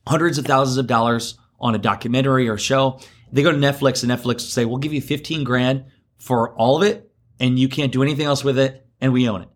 hundreds 0.07 0.37
of 0.37 0.45
thousands 0.45 0.77
of 0.77 0.87
dollars 0.87 1.37
on 1.59 1.75
a 1.75 1.77
documentary 1.77 2.47
or 2.49 2.57
show. 2.57 2.99
They 3.31 3.41
go 3.43 3.51
to 3.51 3.57
Netflix 3.57 4.03
and 4.03 4.11
Netflix 4.11 4.25
will 4.35 4.39
say, 4.39 4.65
"We'll 4.65 4.77
give 4.77 4.93
you 4.93 5.01
fifteen 5.01 5.43
grand 5.43 5.85
for 6.17 6.53
all 6.55 6.77
of 6.77 6.83
it, 6.83 7.11
and 7.39 7.57
you 7.59 7.67
can't 7.67 7.91
do 7.91 8.03
anything 8.03 8.25
else 8.25 8.43
with 8.43 8.57
it, 8.59 8.85
and 9.01 9.11
we 9.13 9.27
own 9.27 9.41
it." 9.43 9.49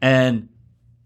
And 0.00 0.48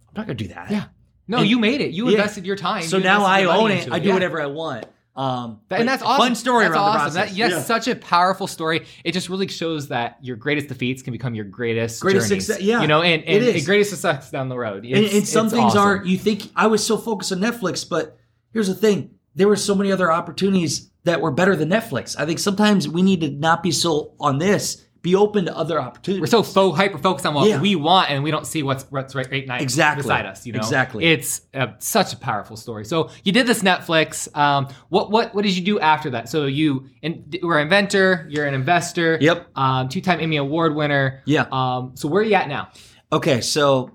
I'm 0.09 0.15
not 0.17 0.27
gonna 0.27 0.35
do 0.35 0.49
that. 0.49 0.71
Yeah. 0.71 0.85
No, 1.29 1.39
And- 1.39 1.47
you 1.49 1.59
made 1.59 1.81
it. 1.81 1.93
You 1.93 2.07
Yeah. 2.07 2.19
invested 2.19 2.45
your 2.45 2.57
time. 2.57 2.83
So 2.83 2.99
You 2.99 3.05
now 3.05 3.25
I 3.25 3.45
own 3.45 3.71
it. 3.71 3.85
into 3.85 3.95
I 3.95 3.99
do 4.01 4.09
Yeah. 4.09 4.15
whatever 4.15 4.43
I 4.43 4.47
want. 4.47 4.85
Um, 5.15 5.61
That- 5.69 5.81
and 5.81 5.89
that's 5.89 6.03
awesome. 6.03 6.27
Fun 6.29 6.35
story 6.35 6.65
that's 6.65 6.75
around 6.75 6.85
awesome. 6.85 7.13
the 7.13 7.19
process. 7.21 7.31
That, 7.31 7.37
yes, 7.37 7.51
Yeah. 7.51 7.63
such 7.63 7.87
a 7.89 7.95
powerful 7.97 8.47
story. 8.47 8.87
It 9.05 9.13
just 9.13 9.29
really 9.29 9.47
shows 9.49 9.89
that 9.89 10.17
your 10.23 10.37
greatest 10.37 10.69
defeats 10.69 11.03
can 11.03 11.13
become 11.13 11.35
your 11.35 11.45
greatest 11.45 12.01
Greatest 12.01 12.29
journeys. 12.29 12.47
success- 12.47 12.63
yeah, 12.65 12.81
you 12.81 12.89
know, 12.89 13.03
and, 13.03 13.23
and, 13.25 13.45
it 13.45 13.57
is. 13.57 13.67
greatest 13.67 13.91
success 13.91 14.31
down 14.31 14.49
the 14.49 14.57
road. 14.57 14.85
and, 14.85 14.95
It's- 14.97 15.15
and 15.15 15.29
some 15.29 15.47
it's 15.47 15.55
things 15.55 15.75
awesome. 15.77 15.83
are 15.83 16.05
you 16.07 16.17
think 16.17 16.51
I 16.57 16.67
was 16.67 16.85
so 16.85 16.97
focused 16.97 17.31
on 17.31 17.41
Netflix, 17.41 17.87
but 17.87 18.17
here's 18.53 18.69
the 18.69 18.75
thing: 18.75 19.11
there 19.35 19.49
were 19.49 19.57
so 19.57 19.75
many 19.75 19.93
other 19.93 20.11
opportunities 20.11 20.91
that 21.05 21.21
were 21.21 21.31
better 21.31 21.57
than 21.57 21.69
Netflix. 21.69 22.15
I 22.19 22.25
think 22.25 22.39
sometimes 22.39 22.89
we 22.89 23.03
need 23.03 23.21
to 23.21 23.31
not 23.31 23.63
be 23.63 23.71
so 23.71 24.13
on 24.19 24.39
this, 24.39 24.83
be 25.03 25.17
open 25.17 25.47
to 25.47 25.57
other 25.57 25.81
opportunities. 25.81 26.21
We're 26.21 26.27
so 26.27 26.43
fo- 26.45 26.71
hyper 26.73 26.97
focused 26.97 27.27
on 27.27 27.35
what 27.35 27.49
Yeah. 27.49 27.61
we 27.61 27.75
want, 27.75 28.11
and 28.11 28.23
we 28.23 28.31
don't 28.31 28.47
see 28.47 28.63
what's 28.63 28.85
what's 28.85 29.15
right, 29.15 29.29
right 29.31 29.61
Exactly. 29.61 30.03
beside 30.03 30.27
us. 30.27 30.47
You 30.47 30.53
know, 30.53 30.59
Exactly. 30.61 31.05
It's 31.05 31.41
uh, 31.53 31.69
such 31.79 32.13
a 32.13 32.17
powerful 32.17 32.57
story. 32.57 32.85
So 32.85 33.11
you 33.25 33.33
did 33.33 33.47
this 33.47 33.63
Netflix. 33.63 34.35
Um, 34.37 34.69
what 34.91 35.11
what 35.11 35.35
what 35.35 35.43
did 35.45 35.57
you 35.57 35.63
do 35.65 35.81
after 35.81 36.11
that? 36.11 36.29
So 36.29 36.47
you 36.47 36.89
in, 37.03 37.25
were 37.43 37.57
an 37.59 37.63
inventor. 37.65 38.27
You're 38.31 38.47
an 38.47 38.55
investor. 38.55 39.19
Yep. 39.21 39.59
Um, 39.59 39.89
two 39.89 40.01
time 40.01 40.21
Emmy 40.21 40.37
Award 40.37 40.75
winner. 40.77 41.23
Yeah. 41.27 41.47
Um, 41.51 41.93
so 41.95 42.09
where 42.09 42.23
are 42.23 42.25
you 42.25 42.35
at 42.35 42.49
now? 42.49 42.69
Okay, 43.13 43.41
so 43.41 43.91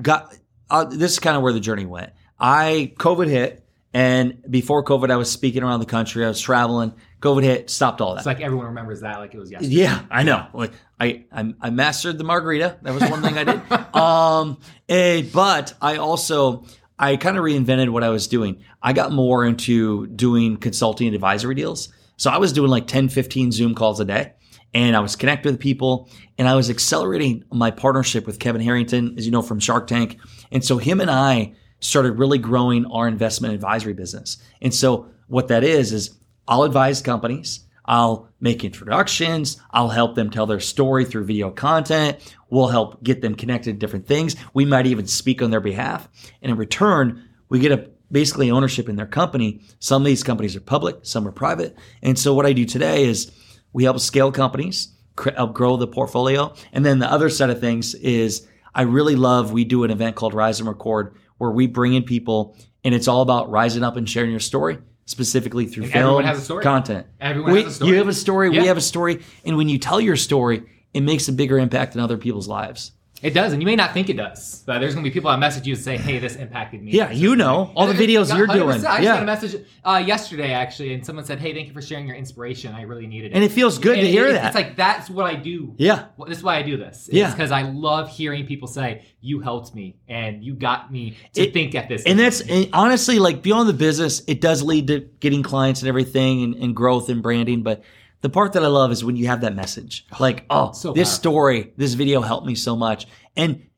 got 0.00 0.34
uh, 0.70 0.84
this 0.84 1.12
is 1.12 1.18
kind 1.18 1.36
of 1.36 1.42
where 1.42 1.52
the 1.52 1.60
journey 1.60 1.86
went. 1.86 2.12
I 2.38 2.92
COVID 2.98 3.28
hit, 3.28 3.65
and 3.96 4.42
before 4.50 4.84
COVID, 4.84 5.10
I 5.10 5.16
was 5.16 5.30
speaking 5.30 5.62
around 5.62 5.80
the 5.80 5.86
country. 5.86 6.22
I 6.22 6.28
was 6.28 6.38
traveling. 6.38 6.92
COVID 7.20 7.42
hit, 7.42 7.70
stopped 7.70 8.02
all 8.02 8.12
that. 8.12 8.18
It's 8.18 8.26
like 8.26 8.42
everyone 8.42 8.66
remembers 8.66 9.00
that 9.00 9.18
like 9.20 9.32
it 9.32 9.38
was 9.38 9.50
yesterday. 9.50 9.74
Yeah, 9.74 10.04
I 10.10 10.22
know. 10.22 10.48
Like 10.52 10.72
I, 11.00 11.24
I, 11.32 11.54
I 11.62 11.70
mastered 11.70 12.18
the 12.18 12.24
margarita. 12.24 12.76
That 12.82 12.92
was 12.92 13.02
one 13.08 13.22
thing 13.22 13.38
I 13.38 13.44
did. 13.44 13.62
Um, 13.96 14.58
eh, 14.90 15.22
but 15.32 15.72
I 15.80 15.96
also 15.96 16.66
I 16.98 17.16
kind 17.16 17.38
of 17.38 17.44
reinvented 17.44 17.88
what 17.88 18.04
I 18.04 18.10
was 18.10 18.28
doing. 18.28 18.62
I 18.82 18.92
got 18.92 19.12
more 19.12 19.46
into 19.46 20.06
doing 20.08 20.58
consulting 20.58 21.06
and 21.06 21.14
advisory 21.14 21.54
deals. 21.54 21.90
So 22.18 22.30
I 22.30 22.36
was 22.36 22.52
doing 22.52 22.70
like 22.70 22.86
10, 22.86 23.08
15 23.08 23.50
Zoom 23.50 23.74
calls 23.74 23.98
a 23.98 24.04
day. 24.04 24.34
And 24.74 24.94
I 24.94 25.00
was 25.00 25.16
connecting 25.16 25.52
with 25.52 25.60
people 25.60 26.10
and 26.36 26.46
I 26.46 26.54
was 26.54 26.68
accelerating 26.68 27.44
my 27.50 27.70
partnership 27.70 28.26
with 28.26 28.38
Kevin 28.38 28.60
Harrington, 28.60 29.14
as 29.16 29.24
you 29.24 29.32
know, 29.32 29.40
from 29.40 29.58
Shark 29.58 29.86
Tank. 29.86 30.18
And 30.52 30.62
so 30.62 30.76
him 30.76 31.00
and 31.00 31.10
I 31.10 31.54
started 31.80 32.12
really 32.12 32.38
growing 32.38 32.86
our 32.86 33.06
investment 33.06 33.54
advisory 33.54 33.92
business. 33.92 34.38
And 34.62 34.74
so 34.74 35.08
what 35.28 35.48
that 35.48 35.64
is, 35.64 35.92
is 35.92 36.16
I'll 36.48 36.62
advise 36.62 37.02
companies. 37.02 37.60
I'll 37.84 38.28
make 38.40 38.64
introductions. 38.64 39.60
I'll 39.70 39.88
help 39.88 40.16
them 40.16 40.30
tell 40.30 40.46
their 40.46 40.60
story 40.60 41.04
through 41.04 41.24
video 41.24 41.50
content. 41.50 42.18
We'll 42.50 42.68
help 42.68 43.02
get 43.02 43.22
them 43.22 43.34
connected 43.34 43.72
to 43.72 43.78
different 43.78 44.06
things. 44.06 44.34
We 44.54 44.64
might 44.64 44.86
even 44.86 45.06
speak 45.06 45.40
on 45.40 45.50
their 45.50 45.60
behalf. 45.60 46.08
And 46.42 46.50
in 46.50 46.58
return, 46.58 47.28
we 47.48 47.60
get 47.60 47.72
a 47.72 47.88
basically 48.10 48.50
ownership 48.50 48.88
in 48.88 48.96
their 48.96 49.06
company. 49.06 49.60
Some 49.78 50.02
of 50.02 50.06
these 50.06 50.22
companies 50.22 50.56
are 50.56 50.60
public, 50.60 50.98
some 51.02 51.26
are 51.26 51.32
private. 51.32 51.76
And 52.02 52.18
so 52.18 52.34
what 52.34 52.46
I 52.46 52.52
do 52.52 52.64
today 52.64 53.04
is 53.04 53.30
we 53.72 53.84
help 53.84 54.00
scale 54.00 54.32
companies, 54.32 54.88
help 55.36 55.54
grow 55.54 55.76
the 55.76 55.86
portfolio. 55.86 56.54
And 56.72 56.84
then 56.84 56.98
the 56.98 57.10
other 57.10 57.28
side 57.28 57.50
of 57.50 57.60
things 57.60 57.94
is 57.94 58.46
I 58.74 58.82
really 58.82 59.16
love, 59.16 59.52
we 59.52 59.64
do 59.64 59.84
an 59.84 59.90
event 59.90 60.16
called 60.16 60.34
Rise 60.34 60.60
and 60.60 60.68
Record 60.68 61.16
where 61.38 61.50
we 61.50 61.66
bring 61.66 61.94
in 61.94 62.02
people 62.02 62.56
and 62.84 62.94
it's 62.94 63.08
all 63.08 63.22
about 63.22 63.50
rising 63.50 63.82
up 63.82 63.96
and 63.96 64.08
sharing 64.08 64.30
your 64.30 64.40
story 64.40 64.78
specifically 65.04 65.66
through 65.66 65.84
And 65.84 65.92
film 65.92 66.04
everyone 66.04 66.24
has 66.24 66.38
a 66.38 66.42
story. 66.42 66.62
content. 66.64 67.06
Everyone 67.20 67.52
We- 67.52 67.62
has 67.62 67.72
a 67.72 67.74
story. 67.76 67.90
You 67.90 67.96
have 67.98 68.08
a 68.08 68.12
story, 68.14 68.50
Yeah. 68.54 68.60
we 68.62 68.66
have 68.68 68.76
a 68.76 68.80
story. 68.80 69.20
And 69.44 69.56
when 69.56 69.68
you 69.68 69.78
tell 69.78 70.00
your 70.00 70.16
story, 70.16 70.62
it 70.94 71.00
makes 71.02 71.28
a 71.28 71.32
bigger 71.32 71.58
impact 71.58 71.94
in 71.94 72.00
other 72.00 72.16
people's 72.16 72.48
lives. 72.48 72.92
It 73.22 73.32
does, 73.32 73.54
and 73.54 73.62
you 73.62 73.66
may 73.66 73.76
not 73.76 73.94
think 73.94 74.10
it 74.10 74.16
does, 74.18 74.62
but 74.66 74.78
there's 74.78 74.92
going 74.94 75.02
to 75.02 75.10
be 75.10 75.12
people 75.14 75.30
that 75.30 75.38
message 75.38 75.66
you 75.66 75.72
and 75.74 75.82
say, 75.82 75.96
"Hey, 75.96 76.18
this 76.18 76.36
impacted 76.36 76.82
me." 76.82 76.92
Yeah, 76.92 77.10
you 77.10 77.34
know 77.34 77.72
all 77.74 77.86
the 77.86 77.94
videos 77.94 78.28
you're 78.36 78.46
doing. 78.46 78.68
100%. 78.68 78.84
I 78.84 78.96
just 78.96 79.02
Yeah. 79.02 79.14
got 79.14 79.22
a 79.22 79.26
message 79.26 79.62
uh, 79.84 80.02
yesterday 80.06 80.52
actually, 80.52 80.92
and 80.92 81.04
someone 81.04 81.24
said, 81.24 81.38
"Hey, 81.40 81.54
thank 81.54 81.66
you 81.66 81.72
for 81.72 81.80
sharing 81.80 82.06
your 82.06 82.14
inspiration. 82.14 82.74
I 82.74 82.82
really 82.82 83.06
needed 83.06 83.32
it." 83.32 83.34
And 83.34 83.42
it 83.42 83.52
feels 83.52 83.78
good 83.78 83.94
to 83.94 84.00
And 84.00 84.08
hear 84.08 84.28
it- 84.28 84.32
that. 84.34 84.46
It's 84.48 84.54
like 84.54 84.76
that's 84.76 85.08
what 85.08 85.24
I 85.24 85.34
do. 85.34 85.74
Yeah. 85.78 86.04
Well, 86.18 86.28
This 86.28 86.38
is 86.38 86.44
why 86.44 86.56
I 86.58 86.62
do 86.62 86.76
this. 86.76 87.08
Yeah. 87.10 87.30
because 87.30 87.50
I 87.52 87.62
love 87.62 88.10
hearing 88.10 88.44
people 88.44 88.68
say, 88.68 89.02
"You 89.22 89.40
helped 89.40 89.74
me, 89.74 89.96
and 90.08 90.44
you 90.44 90.52
got 90.54 90.92
me 90.92 91.16
to 91.32 91.42
It- 91.44 91.54
think 91.54 91.74
at 91.74 91.88
this." 91.88 92.02
And 92.04 92.18
that's 92.20 92.42
and 92.42 92.68
honestly 92.74 93.18
like 93.18 93.40
beyond 93.42 93.66
the 93.66 93.72
business, 93.74 94.22
it 94.26 94.42
does 94.42 94.62
lead 94.62 94.88
to 94.88 95.00
getting 95.20 95.42
clients 95.42 95.80
and 95.80 95.88
everything 95.88 96.42
and, 96.42 96.54
and 96.56 96.76
growth 96.76 97.08
and 97.08 97.22
branding. 97.22 97.62
But 97.62 97.82
the 98.26 98.30
part 98.30 98.54
that 98.54 98.64
I 98.64 98.66
love 98.66 98.90
is 98.90 99.04
when 99.04 99.14
you 99.14 99.28
have 99.28 99.42
that 99.42 99.54
message, 99.54 100.04
oh, 100.10 100.16
like, 100.18 100.46
oh, 100.50 100.72
So 100.72 100.92
this 100.92 101.08
powerful. 101.10 101.16
story, 101.30 101.72
this 101.76 101.94
video 101.94 102.20
helped 102.22 102.44
me 102.44 102.56
so 102.56 102.74
much. 102.74 103.06
And 103.36 103.68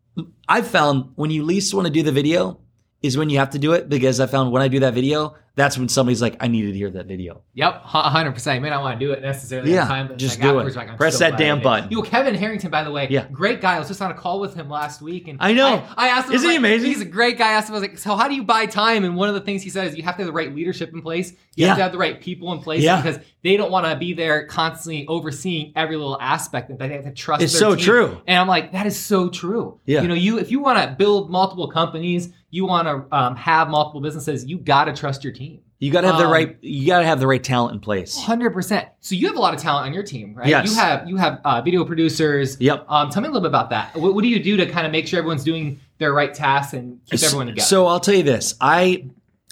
I've 0.49 0.67
found 0.67 1.12
when 1.17 1.31
you 1.31 1.43
least 1.43 1.75
want 1.75 1.87
to 1.87 1.93
do 1.93 2.02
the 2.02 2.12
video 2.12 2.59
is 3.02 3.17
when 3.17 3.31
you 3.31 3.38
have 3.38 3.50
to 3.50 3.59
do 3.59 3.73
it 3.73 3.88
because 3.88 4.19
I 4.21 4.26
found 4.26 4.50
when 4.52 4.62
I 4.62 4.69
do 4.69 4.81
that 4.81 4.93
video, 4.95 5.37
that's 5.55 5.76
when 5.76 5.88
somebody's 5.88 6.23
like, 6.23 6.37
I 6.40 6.47
needed 6.47 6.73
to 6.73 6.78
hear 6.78 6.90
that 6.90 7.07
video. 7.07 7.43
Yep, 7.55 7.83
hundred 7.83 8.33
percent. 8.33 8.57
You 8.57 8.61
may 8.61 8.71
not 8.71 8.81
want 8.83 8.99
to 8.99 9.05
do 9.07 9.11
it 9.12 9.23
necessarily. 9.23 9.73
Yeah, 9.73 9.87
time, 9.88 10.07
but 10.07 10.17
just 10.17 10.38
like 10.38 10.49
do 10.52 10.59
it. 10.61 10.76
Like, 10.76 10.97
Press 10.97 11.19
that 11.19 11.37
damn 11.37 11.61
button. 11.61 11.90
Yo, 11.90 12.02
Kevin 12.02 12.35
Harrington, 12.37 12.71
by 12.71 12.85
the 12.85 12.93
way, 12.93 13.09
Yeah. 13.11 13.26
great 13.33 13.61
guy. 13.61 13.75
I 13.75 13.78
was 13.81 13.88
just 13.88 14.00
on 14.00 14.11
a 14.12 14.14
call 14.14 14.38
with 14.38 14.55
him 14.55 14.69
last 14.69 15.02
week, 15.02 15.26
and 15.26 15.38
I 15.40 15.52
know. 15.55 15.85
I, 15.97 16.07
I 16.07 16.09
asked 16.11 16.28
him, 16.28 16.35
Isn't 16.35 16.49
he 16.50 16.57
amazing? 16.57 16.88
He's 16.90 17.00
a 17.00 17.05
great 17.05 17.38
guy. 17.38 17.49
I 17.49 17.52
asked 17.55 17.69
him, 17.69 17.75
I 17.75 17.78
was 17.81 17.88
like, 17.88 17.99
so 17.99 18.14
how 18.14 18.28
do 18.28 18.35
you 18.37 18.45
buy 18.45 18.67
time? 18.67 19.05
And 19.05 19.17
one 19.17 19.28
of 19.28 19.35
the 19.35 19.40
things 19.40 19.62
he 19.64 19.71
said 19.71 19.88
is 19.88 19.97
you 19.97 20.05
have 20.05 20.14
to 20.17 20.23
have 20.23 20.26
the 20.26 20.33
right 20.33 20.55
leadership 20.55 20.93
in 20.93 21.02
place. 21.02 21.33
You 21.57 21.67
have 21.67 21.76
to 21.76 21.83
have 21.83 21.93
the 21.93 21.99
right 21.99 22.21
people 22.21 22.52
in 22.52 22.61
place 22.61 22.83
Yeah. 22.85 23.02
because 23.02 23.19
they 23.43 23.57
don't 23.57 23.73
want 23.73 23.87
to 23.87 23.97
be 23.97 24.12
there 24.12 24.47
constantly 24.47 25.07
overseeing 25.09 25.73
every 25.75 25.97
little 25.97 26.21
aspect. 26.21 26.71
And 26.71 26.78
they 26.78 26.88
have 26.90 27.05
to 27.05 27.11
trust. 27.12 27.43
It's 27.43 27.59
so 27.59 27.75
team. 27.75 27.85
true. 27.85 28.21
And 28.28 28.38
I'm 28.38 28.47
like, 28.47 28.71
that 28.73 28.87
is 28.87 28.97
so 28.97 29.28
true. 29.28 29.81
Yeah. 29.87 30.02
You 30.02 30.09
know, 30.09 30.14
you 30.14 30.38
if 30.38 30.52
you 30.52 30.61
want 30.61 30.78
to 30.81 30.95
build 30.97 31.31
multiple 31.31 31.67
companies, 31.69 32.33
you 32.50 32.67
want 32.67 32.88
to 32.88 33.17
um, 33.17 33.37
have 33.37 33.69
multiple 33.69 34.00
businesses, 34.00 34.45
you 34.45 34.59
got 34.59 34.85
to 34.85 34.93
trust 34.93 35.25
your 35.25 35.33
team. 35.33 35.61
You 35.81 35.93
gotta 35.93 36.09
have 36.09 36.19
the 36.19 36.25
Um, 36.25 36.33
right 36.33 36.57
you 36.61 36.88
gotta 36.88 37.07
have 37.07 37.21
the 37.21 37.26
right 37.28 37.43
talent 37.43 37.73
in 37.73 37.78
place. 37.78 38.19
Hundred 38.19 38.50
percent. 38.50 38.88
So 38.99 39.14
you 39.14 39.28
have 39.28 39.37
a 39.37 39.38
lot 39.38 39.55
of 39.55 39.61
talent 39.61 39.87
on 39.87 39.95
your 39.95 40.02
team, 40.02 40.35
right? 40.35 40.49
Yes. 40.49 40.69
You 40.69 40.75
have 40.75 41.09
you 41.09 41.17
have 41.17 41.40
uh, 41.45 41.62
video 41.62 41.85
producers. 41.85 42.57
Yep. 42.61 42.85
Um, 42.88 43.11
tell 43.11 43.23
me 43.23 43.28
a 43.28 43.31
little 43.31 43.43
bit 43.43 43.50
about 43.50 43.71
that. 43.71 43.95
What, 43.95 44.12
what 44.17 44.23
do 44.23 44.28
you 44.28 44.43
do 44.43 44.57
to 44.57 44.67
kind 44.67 44.87
of 44.87 44.90
make 44.93 45.07
sure 45.07 45.21
everyone's 45.21 45.45
doing 45.45 45.78
their 45.99 46.12
right 46.12 46.35
tasks 46.35 46.73
and 46.73 46.99
keep 47.09 47.23
everyone 47.23 47.47
together? 47.47 47.64
So 47.64 47.87
I'll 47.87 48.00
tell 48.00 48.14
you 48.14 48.25
this. 48.25 48.57
I 48.61 49.07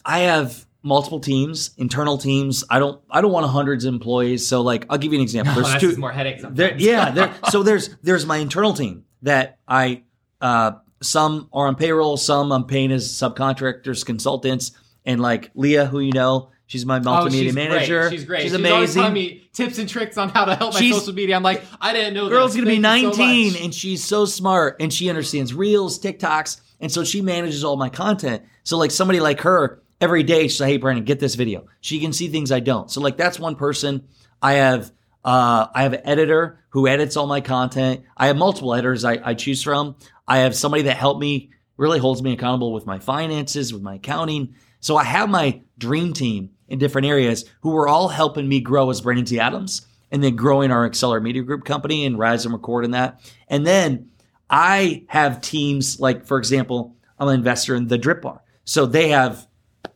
I 0.05 0.21
have 0.21 0.67
multiple 0.83 1.21
teams, 1.21 1.71
internal 1.79 2.19
teams. 2.19 2.65
I 2.71 2.81
don't 2.81 3.01
I 3.09 3.21
don't 3.21 3.31
want 3.31 3.47
hundreds 3.47 3.85
of 3.85 3.95
employees. 3.95 4.49
So 4.49 4.63
like 4.63 4.85
I'll 4.91 4.99
give 4.99 5.13
you 5.13 5.21
an 5.21 5.23
example. 5.23 5.55
There's 5.63 5.81
two 5.81 5.97
more 5.97 6.11
headaches. 6.11 6.43
there, 6.51 6.77
yeah, 6.77 7.11
there, 7.13 7.35
so 7.51 7.63
there's 7.63 7.91
there's 8.03 8.27
my 8.27 8.39
internal 8.39 8.73
team 8.73 9.05
that 9.23 9.59
I 9.69 10.03
uh 10.41 10.73
some 11.03 11.49
are 11.53 11.67
on 11.67 11.77
payroll, 11.77 12.17
some 12.17 12.53
I'm 12.53 12.65
paying 12.65 12.93
as 12.93 13.09
subcontractors, 13.09 14.05
consultants, 14.05 14.73
and 15.05 15.21
like 15.21 15.51
Leah, 15.55 15.87
who 15.87 16.01
you 16.01 16.13
know, 16.13 16.51
she's 16.67 16.85
my 16.87 16.99
Oh, 16.99 17.01
multimedia 17.01 17.31
she's 17.45 17.55
manager. 17.55 18.01
Great. 18.09 18.13
She's 18.13 18.25
great. 18.25 18.43
She's, 18.43 18.55
always 18.55 18.71
amazing. 18.97 19.01
telling 19.03 19.15
me 19.15 19.49
tips 19.53 19.79
and 19.79 19.89
tricks 19.89 20.19
on 20.19 20.29
how 20.31 20.45
to 20.47 20.55
help 20.57 20.75
my 20.75 20.91
social 20.91 21.13
media. 21.15 21.37
I'm 21.37 21.43
like, 21.43 21.63
I 21.81 21.93
didn't 21.93 22.15
know. 22.15 22.25
The 22.25 22.31
girl's 22.31 22.55
this. 22.55 22.63
gonna 22.65 22.75
be 22.77 22.83
Thank 22.83 23.15
so 23.15 23.21
19 23.21 23.53
much. 23.53 23.63
and 23.63 23.75
she's 23.75 24.05
so 24.05 24.25
smart 24.25 24.77
and 24.81 24.93
she 24.93 25.09
understands 25.09 25.53
reels, 25.55 25.99
TikToks, 26.01 26.61
and 26.81 26.91
so 26.91 27.05
she 27.05 27.21
manages 27.21 27.63
all 27.65 27.77
my 27.77 27.89
content. 27.89 28.43
So 28.65 28.77
like 28.79 28.91
somebody 28.91 29.21
like 29.21 29.41
her, 29.43 29.81
every 30.01 30.23
day 30.23 30.49
she's 30.49 30.61
like, 30.61 30.71
"Hey 30.71 30.77
Brandon, 30.79 31.05
get 31.05 31.21
this 31.21 31.35
video." 31.37 31.67
She 31.81 32.01
can 32.01 32.13
see 32.13 32.29
things 32.29 32.51
I 32.51 32.61
don't. 32.61 32.91
So 32.91 33.01
like 33.01 33.17
that's 33.17 33.39
one 33.39 33.55
person. 33.57 34.07
I 34.43 34.55
have 34.55 34.91
uh, 35.27 35.67
I 35.75 35.83
have 35.83 35.93
an 35.93 36.03
editor 36.05 36.61
who 36.69 36.87
edits 36.87 37.17
all 37.17 37.27
my 37.27 37.41
content. 37.41 38.05
I 38.17 38.29
have 38.29 38.37
multiple 38.37 38.73
editors 38.73 39.05
I, 39.05 39.19
I 39.23 39.35
choose 39.35 39.61
from. 39.61 39.97
I 40.29 40.39
have 40.39 40.55
somebody 40.55 40.85
that 40.85 40.97
helped 40.97 41.21
me, 41.21 41.51
really 41.77 41.99
holds 41.99 42.23
me 42.23 42.33
accountable 42.33 42.73
with 42.73 42.87
my 42.87 43.01
finances, 43.01 43.73
with 43.73 43.83
my 43.83 43.97
accounting. 43.97 44.55
So 44.79 44.97
I 44.97 45.03
have 45.03 45.29
my 45.29 45.63
dream 45.79 46.13
team 46.13 46.51
in 46.69 46.79
different 46.79 47.09
areas 47.09 47.45
who 47.63 47.77
are 47.77 47.89
all 47.89 48.07
helping 48.07 48.49
me 48.49 48.61
grow 48.61 48.89
as 48.89 49.01
Brandon 49.01 49.25
T. 49.25 49.41
Adams 49.41 49.85
and 50.13 50.23
then 50.23 50.37
growing 50.37 50.71
our 50.71 50.87
Accelerate 50.87 51.25
Media 51.25 51.43
Group 51.43 51.65
company 51.65 52.07
and 52.07 52.17
Rise 52.17 52.45
and 52.45 52.55
Record 52.55 52.85
in 52.85 52.93
that. 52.93 53.21
And 53.49 53.67
then 53.67 54.11
I 54.49 55.07
have 55.09 55.41
teams 55.41 55.99
like, 55.99 56.25
for 56.25 56.39
example, 56.39 56.95
I'm 57.19 57.27
an 57.27 57.35
investor 57.35 57.75
in 57.75 57.89
the 57.89 57.99
Drip 57.99 58.23
Bar. 58.23 58.43
So 58.65 58.87
they 58.87 59.09
have, 59.09 59.45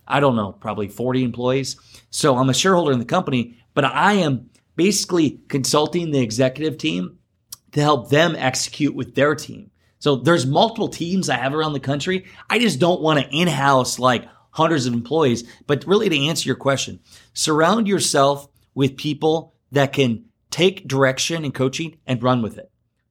I 0.09 0.19
don't 0.19 0.35
know, 0.35 0.51
probably 0.51 0.89
40 0.89 1.23
employees. 1.23 1.77
So 2.11 2.37
I'm 2.37 2.51
a 2.51 2.55
shareholder 2.55 2.91
in 2.91 2.99
the 2.99 3.05
company, 3.05 3.59
but 3.75 3.85
I 3.85 4.15
am 4.15 4.50
basically 4.81 5.39
consulting 5.49 6.11
the 6.11 6.21
executive 6.21 6.79
team 6.79 7.19
to 7.73 7.83
help 7.83 8.09
them 8.09 8.35
execute 8.35 8.95
with 8.95 9.15
their 9.15 9.35
team. 9.35 9.71
So 9.99 10.17
there's 10.17 10.47
multiple 10.47 10.89
teams 10.89 11.29
I 11.29 11.37
have 11.37 11.53
around 11.53 11.75
the 11.75 11.81
country. 11.81 12.25
I 12.49 12.59
just 12.59 12.81
don't 12.81 13.03
want 13.03 13.21
to 13.21 13.29
in-house 13.29 13.99
like 13.99 14.25
hundreds 14.53 14.87
of 14.87 14.95
employees. 14.95 15.45
But 15.67 15.85
really 15.87 16.09
to 16.09 16.19
answer 16.29 16.49
your 16.49 16.57
question, 16.57 17.01
surround 17.35 17.89
yourself 17.89 18.49
with 18.75 18.97
people 18.97 19.53
that 19.73 19.93
can 19.93 20.25
take 20.49 20.89
direction 20.89 21.45
and 21.45 21.53
coaching 21.53 21.99
and 22.07 22.23
run 22.23 22.41
with 22.41 22.57
it. 22.57 22.71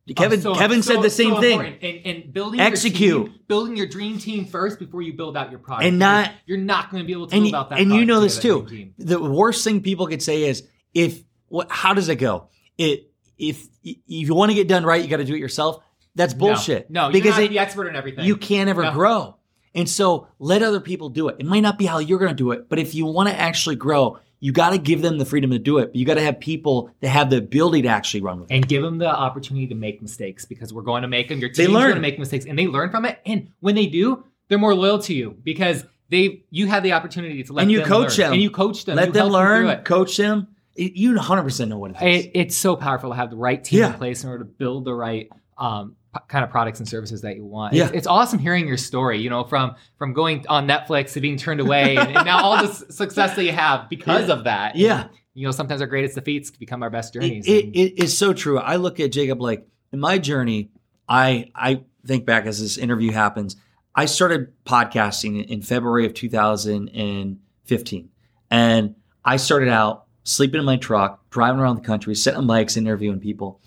Oh, 0.09 0.13
Kevin 0.15 0.39
Oh, 0.39 0.41
so- 0.41 0.55
Kevin 0.55 0.81
so- 0.81 0.95
said 0.95 1.03
the 1.03 1.11
same 1.11 1.35
so 1.35 1.41
thing. 1.41 1.61
And, 1.83 1.99
and 2.03 2.33
building 2.33 2.59
Execute. 2.59 2.99
your 3.11 3.25
team, 3.27 3.35
building 3.47 3.77
your 3.77 3.85
dream 3.85 4.17
team 4.17 4.45
first 4.45 4.79
before 4.79 5.03
you 5.03 5.13
build 5.13 5.37
out 5.37 5.51
your 5.51 5.59
product. 5.59 5.85
And 5.85 5.99
not- 5.99 6.31
you're 6.47 6.57
not 6.57 6.89
going 6.89 7.03
to 7.03 7.05
be 7.05 7.13
able 7.13 7.27
to 7.27 7.35
and, 7.35 7.43
build 7.43 7.53
out 7.53 7.69
that. 7.69 7.79
and 7.79 7.93
you 7.93 8.05
know 8.05 8.21
this 8.21 8.39
too. 8.39 8.89
The 8.97 9.21
worst 9.21 9.63
thing 9.63 9.81
people 9.81 10.07
could 10.07 10.23
say 10.23 10.45
is 10.45 10.63
if 10.95 11.21
what 11.49 11.67
how 11.71 11.93
does 11.93 12.09
it 12.09 12.15
go? 12.15 12.47
It 12.77 13.11
if 13.37 13.67
if 13.83 13.97
you 14.07 14.33
want 14.35 14.51
to 14.51 14.55
get 14.55 14.67
done 14.67 14.83
right, 14.85 15.01
you 15.01 15.07
got 15.09 15.17
to 15.17 15.25
do 15.25 15.33
it 15.35 15.39
yourself. 15.39 15.83
That's 16.15 16.33
bullshit. 16.33 16.89
No, 16.89 17.07
no 17.07 17.11
because 17.13 17.37
you're 17.37 17.41
not 17.41 17.43
it, 17.43 17.49
the 17.49 17.59
expert 17.59 17.87
in 17.87 17.95
everything. 17.95 18.25
you 18.25 18.35
can't 18.37 18.69
ever 18.69 18.83
No. 18.83 18.91
grow. 18.91 19.35
And 19.75 19.87
so 19.87 20.27
let 20.39 20.63
other 20.63 20.79
people 20.79 21.09
do 21.09 21.27
it. 21.29 21.35
It 21.39 21.45
might 21.45 21.59
not 21.61 21.77
be 21.77 21.85
how 21.85 21.99
you're 21.99 22.17
going 22.19 22.29
to 22.31 22.35
do 22.35 22.51
it, 22.51 22.67
but 22.69 22.79
if 22.79 22.95
you 22.95 23.05
want 23.05 23.29
to 23.29 23.35
actually 23.39 23.75
grow, 23.75 24.17
you 24.39 24.51
got 24.51 24.71
to 24.71 24.77
give 24.79 25.01
them 25.03 25.17
the 25.19 25.25
freedom 25.25 25.51
to 25.51 25.59
do 25.59 25.77
it. 25.77 25.87
But 25.87 25.95
you 25.95 26.05
got 26.05 26.15
to 26.15 26.23
have 26.23 26.39
people 26.39 26.89
that 27.01 27.09
have 27.09 27.29
the 27.29 27.37
ability 27.37 27.83
to 27.83 27.87
actually 27.89 28.21
run 28.21 28.39
with 28.41 28.51
it. 28.51 28.55
and 28.55 28.67
give 28.67 28.81
them 28.81 28.97
the 28.97 29.07
opportunity 29.07 29.67
to 29.67 29.75
make 29.75 30.01
mistakes 30.01 30.43
because 30.45 30.73
we're 30.73 30.81
going 30.81 31.03
to 31.03 31.07
make 31.07 31.29
them. 31.29 31.39
Your 31.39 31.49
team's 31.49 31.69
going 31.69 31.93
to 31.93 31.99
make 32.01 32.17
mistakes, 32.17 32.45
and 32.45 32.57
they 32.57 32.67
learn 32.67 32.89
from 32.89 33.05
it. 33.05 33.19
And 33.25 33.51
when 33.59 33.75
they 33.75 33.85
do, 33.85 34.23
they're 34.47 34.57
more 34.57 34.73
loyal 34.73 34.99
to 35.03 35.13
you 35.13 35.37
because 35.43 35.85
they 36.09 36.43
you 36.49 36.65
have 36.67 36.81
the 36.81 36.93
opportunity 36.93 37.43
to 37.43 37.53
let 37.53 37.61
And 37.61 37.71
you 37.71 37.79
them 37.79 37.87
coach 37.87 38.17
learn. 38.17 38.25
them. 38.25 38.33
and 38.33 38.41
you 38.41 38.49
coach 38.49 38.85
them. 38.85 38.95
Let 38.95 39.07
You 39.07 39.13
them 39.13 39.27
learn, 39.27 39.67
it. 39.67 39.85
coach 39.85 40.17
them. 40.17 40.47
It- 40.79 40.93
you 40.95 41.13
100% 41.13 41.67
know 41.67 41.77
what 41.77 41.91
it 41.91 41.97
is. 42.01 42.25
It, 42.25 42.31
it's 42.35 42.57
so 42.57 42.75
powerful 42.75 43.09
to 43.09 43.15
have 43.15 43.29
the 43.29 43.35
right 43.37 43.63
team 43.63 43.79
Yeah. 43.79 43.87
in 43.93 43.93
place 43.95 44.23
in 44.23 44.29
order 44.29 44.43
to 44.43 44.49
build 44.49 44.85
the 44.85 44.93
right 44.93 45.29
um, 45.57 45.95
p- 46.13 46.21
kind 46.29 46.43
of 46.45 46.51
products 46.51 46.79
and 46.79 46.87
services 46.87 47.21
that 47.21 47.35
you 47.35 47.45
want. 47.45 47.73
Yeah. 47.73 47.85
It's, 47.87 47.93
it's 47.93 48.07
awesome 48.07 48.39
hearing 48.39 48.67
your 48.67 48.77
story. 48.77 49.19
You 49.19 49.29
know, 49.29 49.43
from 49.43 49.75
from 49.97 50.13
going 50.13 50.45
on 50.47 50.67
Netflix 50.67 51.13
to 51.13 51.21
being 51.21 51.35
turned 51.37 51.59
away, 51.59 51.97
and, 51.97 52.15
and 52.15 52.25
now 52.25 52.43
all 52.43 52.57
this 52.65 52.83
success 52.95 53.35
that 53.35 53.43
you 53.43 53.51
have 53.51 53.89
because 53.89 54.27
Yeah. 54.29 54.33
of 54.35 54.43
that. 54.45 54.75
Yeah. 54.77 55.01
And, 55.01 55.09
you 55.33 55.45
know, 55.45 55.51
sometimes 55.51 55.81
our 55.81 55.87
greatest 55.87 56.15
defeats 56.15 56.49
become 56.51 56.81
our 56.83 56.89
best 56.89 57.13
journeys. 57.13 57.45
it, 57.47 57.65
and- 57.65 57.75
it 57.75 58.01
is 58.03 58.17
so 58.17 58.31
true. 58.33 58.57
I 58.57 58.77
look 58.77 58.99
at 59.01 59.11
Jacob 59.11 59.41
like 59.41 59.67
in 59.91 59.99
my 59.99 60.17
journey, 60.17 60.69
I 61.09 61.51
I 61.53 61.83
think 62.05 62.25
back 62.25 62.45
as 62.45 62.61
this 62.61 62.77
interview 62.77 63.11
happens. 63.11 63.57
I 63.93 64.05
started 64.05 64.53
podcasting 64.65 65.45
in 65.45 65.61
February 65.61 66.05
of 66.05 66.13
2015, 66.13 68.09
and 68.49 68.95
I 69.25 69.37
started 69.37 69.69
out 69.69 70.05
sleeping 70.23 70.59
in 70.59 70.65
my 70.65 70.77
truck, 70.77 71.29
driving 71.29 71.59
around 71.59 71.75
the 71.75 71.81
country, 71.81 72.15
sitting 72.15 72.39
on 72.39 72.47
bikes, 72.47 72.77
interviewing 72.77 73.19
people, 73.19 73.59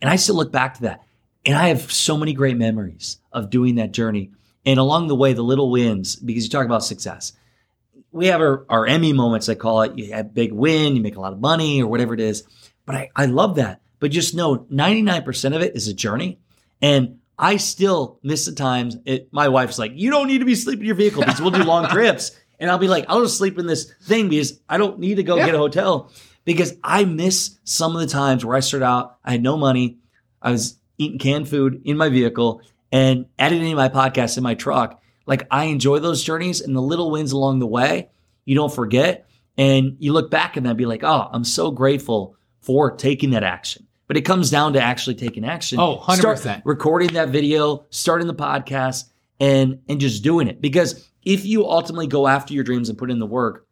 and 0.00 0.10
I 0.10 0.16
still 0.16 0.36
look 0.36 0.52
back 0.52 0.74
to 0.74 0.82
that, 0.82 1.02
and 1.44 1.56
I 1.56 1.68
have 1.68 1.92
so 1.92 2.16
many 2.16 2.32
great 2.32 2.56
memories 2.56 3.18
of 3.32 3.50
doing 3.50 3.76
that 3.76 3.92
journey. 3.92 4.30
And 4.64 4.80
along 4.80 5.06
the 5.06 5.14
way, 5.14 5.32
the 5.32 5.42
little 5.42 5.70
wins, 5.70 6.16
because 6.16 6.44
you 6.44 6.50
talk 6.50 6.66
about 6.66 6.84
success 6.84 7.32
we 8.16 8.26
have 8.28 8.40
our, 8.40 8.64
our 8.70 8.86
Emmy 8.86 9.12
moments, 9.12 9.48
I 9.48 9.54
call 9.54 9.82
it. 9.82 9.98
You 9.98 10.12
have 10.12 10.26
a 10.26 10.28
big 10.30 10.50
win, 10.50 10.96
you 10.96 11.02
make 11.02 11.16
a 11.16 11.20
lot 11.20 11.34
of 11.34 11.38
money 11.38 11.82
or 11.82 11.86
whatever 11.86 12.14
it 12.14 12.20
is. 12.20 12.44
But 12.86 12.94
I, 12.94 13.10
I 13.14 13.26
love 13.26 13.56
that. 13.56 13.82
But 14.00 14.10
just 14.10 14.34
know 14.34 14.58
99% 14.72 15.54
of 15.54 15.62
it 15.62 15.76
is 15.76 15.86
a 15.88 15.94
journey. 15.94 16.38
And 16.80 17.18
I 17.38 17.58
still 17.58 18.18
miss 18.22 18.46
the 18.46 18.52
times 18.52 18.96
it, 19.04 19.28
my 19.32 19.48
wife's 19.48 19.78
like, 19.78 19.92
you 19.94 20.10
don't 20.10 20.28
need 20.28 20.38
to 20.38 20.46
be 20.46 20.54
sleeping 20.54 20.82
in 20.82 20.86
your 20.86 20.94
vehicle 20.94 21.22
because 21.22 21.40
we'll 21.40 21.50
do 21.50 21.62
long 21.62 21.88
trips. 21.90 22.32
And 22.58 22.70
I'll 22.70 22.78
be 22.78 22.88
like, 22.88 23.04
I'll 23.08 23.22
just 23.22 23.36
sleep 23.38 23.58
in 23.58 23.66
this 23.66 23.92
thing 24.04 24.28
because 24.28 24.60
I 24.68 24.78
don't 24.78 24.98
need 24.98 25.16
to 25.16 25.22
go 25.22 25.36
Yeah. 25.36 25.46
get 25.46 25.54
a 25.54 25.58
hotel 25.58 26.10
because 26.44 26.74
I 26.82 27.04
miss 27.04 27.58
some 27.64 27.94
of 27.94 28.00
the 28.00 28.06
times 28.06 28.44
where 28.44 28.56
I 28.56 28.60
started 28.60 28.86
out, 28.86 29.16
I 29.24 29.32
had 29.32 29.42
no 29.42 29.56
money. 29.56 29.98
I 30.40 30.50
was 30.52 30.78
eating 30.98 31.18
canned 31.18 31.48
food 31.48 31.82
in 31.84 31.96
my 31.96 32.08
vehicle 32.08 32.62
and 32.92 33.26
editing 33.38 33.74
my 33.76 33.88
podcast 33.88 34.36
in 34.38 34.42
my 34.42 34.54
truck. 34.54 35.00
Like 35.26 35.46
I 35.50 35.64
enjoy 35.64 35.98
those 35.98 36.22
journeys 36.22 36.60
and 36.60 36.74
the 36.74 36.80
little 36.82 37.10
wins 37.10 37.32
along 37.32 37.58
the 37.58 37.66
way, 37.66 38.10
you 38.44 38.54
don't 38.54 38.72
forget. 38.72 39.26
And 39.58 39.96
you 39.98 40.12
look 40.12 40.30
back 40.30 40.56
and 40.56 40.64
then 40.66 40.76
be 40.76 40.86
like, 40.86 41.02
oh, 41.02 41.28
I'm 41.32 41.44
so 41.44 41.70
grateful 41.70 42.36
for 42.60 42.90
taking 42.92 43.30
that 43.30 43.42
action. 43.42 43.86
But 44.06 44.16
it 44.16 44.22
comes 44.22 44.50
down 44.50 44.74
to 44.74 44.80
actually 44.80 45.16
taking 45.16 45.44
action. 45.44 45.80
Oh, 45.80 45.98
100%. 45.98 46.38
Start 46.38 46.62
recording 46.64 47.14
that 47.14 47.30
video, 47.30 47.86
starting 47.90 48.28
the 48.28 48.34
podcast, 48.34 49.04
and 49.40 49.80
and 49.88 49.98
just 50.00 50.22
doing 50.22 50.46
it. 50.46 50.60
Because 50.60 51.08
if 51.26 51.44
you 51.44 51.68
ultimately 51.68 52.06
go 52.06 52.26
after 52.26 52.54
your 52.54 52.64
dreams 52.64 52.88
and 52.88 52.96
put 52.96 53.10
in 53.10 53.18
the 53.18 53.26
work, 53.26 53.66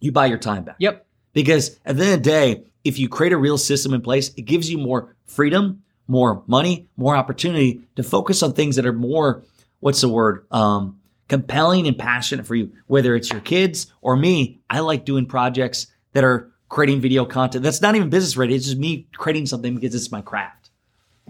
you 0.00 0.10
buy 0.10 0.26
your 0.26 0.38
time 0.38 0.64
back. 0.64 0.76
yep. 0.80 1.06
Because 1.34 1.78
at 1.84 1.96
the 1.96 2.04
end 2.04 2.14
of 2.14 2.22
the 2.22 2.30
day, 2.30 2.64
if 2.82 2.98
you 2.98 3.08
create 3.08 3.32
a 3.32 3.36
real 3.36 3.58
system 3.58 3.92
in 3.92 4.00
place, 4.00 4.32
it 4.36 4.42
gives 4.42 4.70
you 4.70 4.78
more 4.78 5.14
freedom, 5.26 5.82
more 6.08 6.42
money, 6.46 6.88
more 6.96 7.16
opportunity 7.16 7.82
to 7.96 8.02
focus 8.02 8.42
on 8.42 8.52
things 8.52 8.76
that 8.76 8.86
are 8.86 8.92
more, 8.92 9.42
what's 9.80 10.00
the 10.00 10.08
word? 10.08 10.46
Um, 10.50 11.00
compelling 11.28 11.86
and 11.86 11.98
passionate 11.98 12.46
for 12.46 12.54
you, 12.54 12.72
whether 12.86 13.14
it's 13.16 13.30
your 13.30 13.40
kids 13.40 13.92
or 14.00 14.16
me. 14.16 14.60
I 14.70 14.80
like 14.80 15.04
doing 15.04 15.26
projects 15.26 15.88
that 16.12 16.24
are 16.24 16.52
creating 16.68 17.00
video 17.00 17.24
content. 17.24 17.64
That's 17.64 17.82
not 17.82 17.96
even 17.96 18.10
business 18.10 18.36
ready. 18.36 18.54
It's 18.54 18.66
just 18.66 18.78
me 18.78 19.08
creating 19.14 19.46
something 19.46 19.74
because 19.74 19.94
it's 19.94 20.12
my 20.12 20.22
craft. 20.22 20.70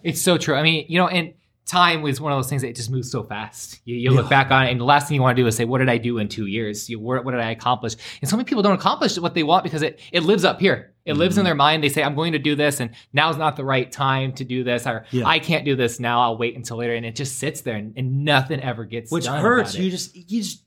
It's 0.03 0.21
so 0.21 0.37
true. 0.37 0.55
I 0.55 0.63
mean, 0.63 0.85
you 0.89 0.99
know, 0.99 1.09
and 1.09 1.33
time 1.67 2.03
was 2.03 2.21
one 2.21 2.33
of 2.33 2.39
those 2.39 2.49
things 2.49 2.63
that 2.63 2.75
just 2.77 2.91
moves 2.91 3.11
so 3.11 3.23
fast. 3.23 3.81
You, 3.85 3.97
you 3.97 4.11
look 4.11 4.29
back 4.29 4.51
on 4.51 4.67
it, 4.67 4.71
and 4.71 4.81
the 4.81 4.85
last 4.85 5.09
thing 5.09 5.15
you 5.15 5.23
want 5.23 5.37
to 5.37 5.43
do 5.43 5.47
is 5.47 5.57
say, 5.57 5.65
"What 5.65 5.79
did 5.79 5.89
I 5.89 5.99
do 5.99 6.19
in 6.19 6.29
two 6.29 6.47
years? 6.47 6.91
You, 6.91 6.99
what, 7.01 7.25
what 7.25 7.33
did 7.33 7.41
I 7.41 7.51
accomplish?" 7.51 7.97
And 8.21 8.29
so 8.29 8.37
many 8.37 8.45
people 8.45 8.63
don't 8.63 8.75
accomplish 8.75 9.19
what 9.19 9.35
they 9.35 9.43
want 9.43 9.65
because 9.65 9.83
it 9.83 10.01
it 10.13 10.23
lives 10.25 10.45
up 10.45 10.61
here. 10.61 10.93
It 11.05 11.13
mm-hmm. 11.13 11.21
lives 11.21 11.37
in 11.37 11.41
mm-hmm. 11.41 11.47
their 11.47 11.55
mind. 11.55 11.85
They 11.85 11.89
say, 11.89 12.03
"I'm 12.03 12.15
going 12.15 12.33
to 12.33 12.39
do 12.39 12.55
this, 12.55 12.81
and 12.81 12.91
now's 13.13 13.37
not 13.37 13.57
the 13.57 13.65
right 13.65 13.91
time 13.91 14.33
to 14.35 14.45
do 14.45 14.65
this," 14.65 14.87
or 14.87 15.07
yeah. 15.11 15.27
"I 15.27 15.39
can't 15.39 15.65
do 15.65 15.75
this 15.77 15.99
now. 15.99 16.21
I'll 16.21 16.37
wait 16.37 16.57
until 16.57 16.77
later." 16.77 16.95
And 16.95 17.07
it 17.07 17.17
just 17.17 17.39
sits 17.39 17.63
there, 17.63 17.77
and, 17.77 17.95
and 17.97 18.25
nothing 18.25 18.61
ever 18.61 18.85
gets 18.85 19.11
which 19.11 19.27
hurts. 19.27 19.75
You 19.75 19.91
just 19.91 20.15
you 20.15 20.43
just 20.43 20.64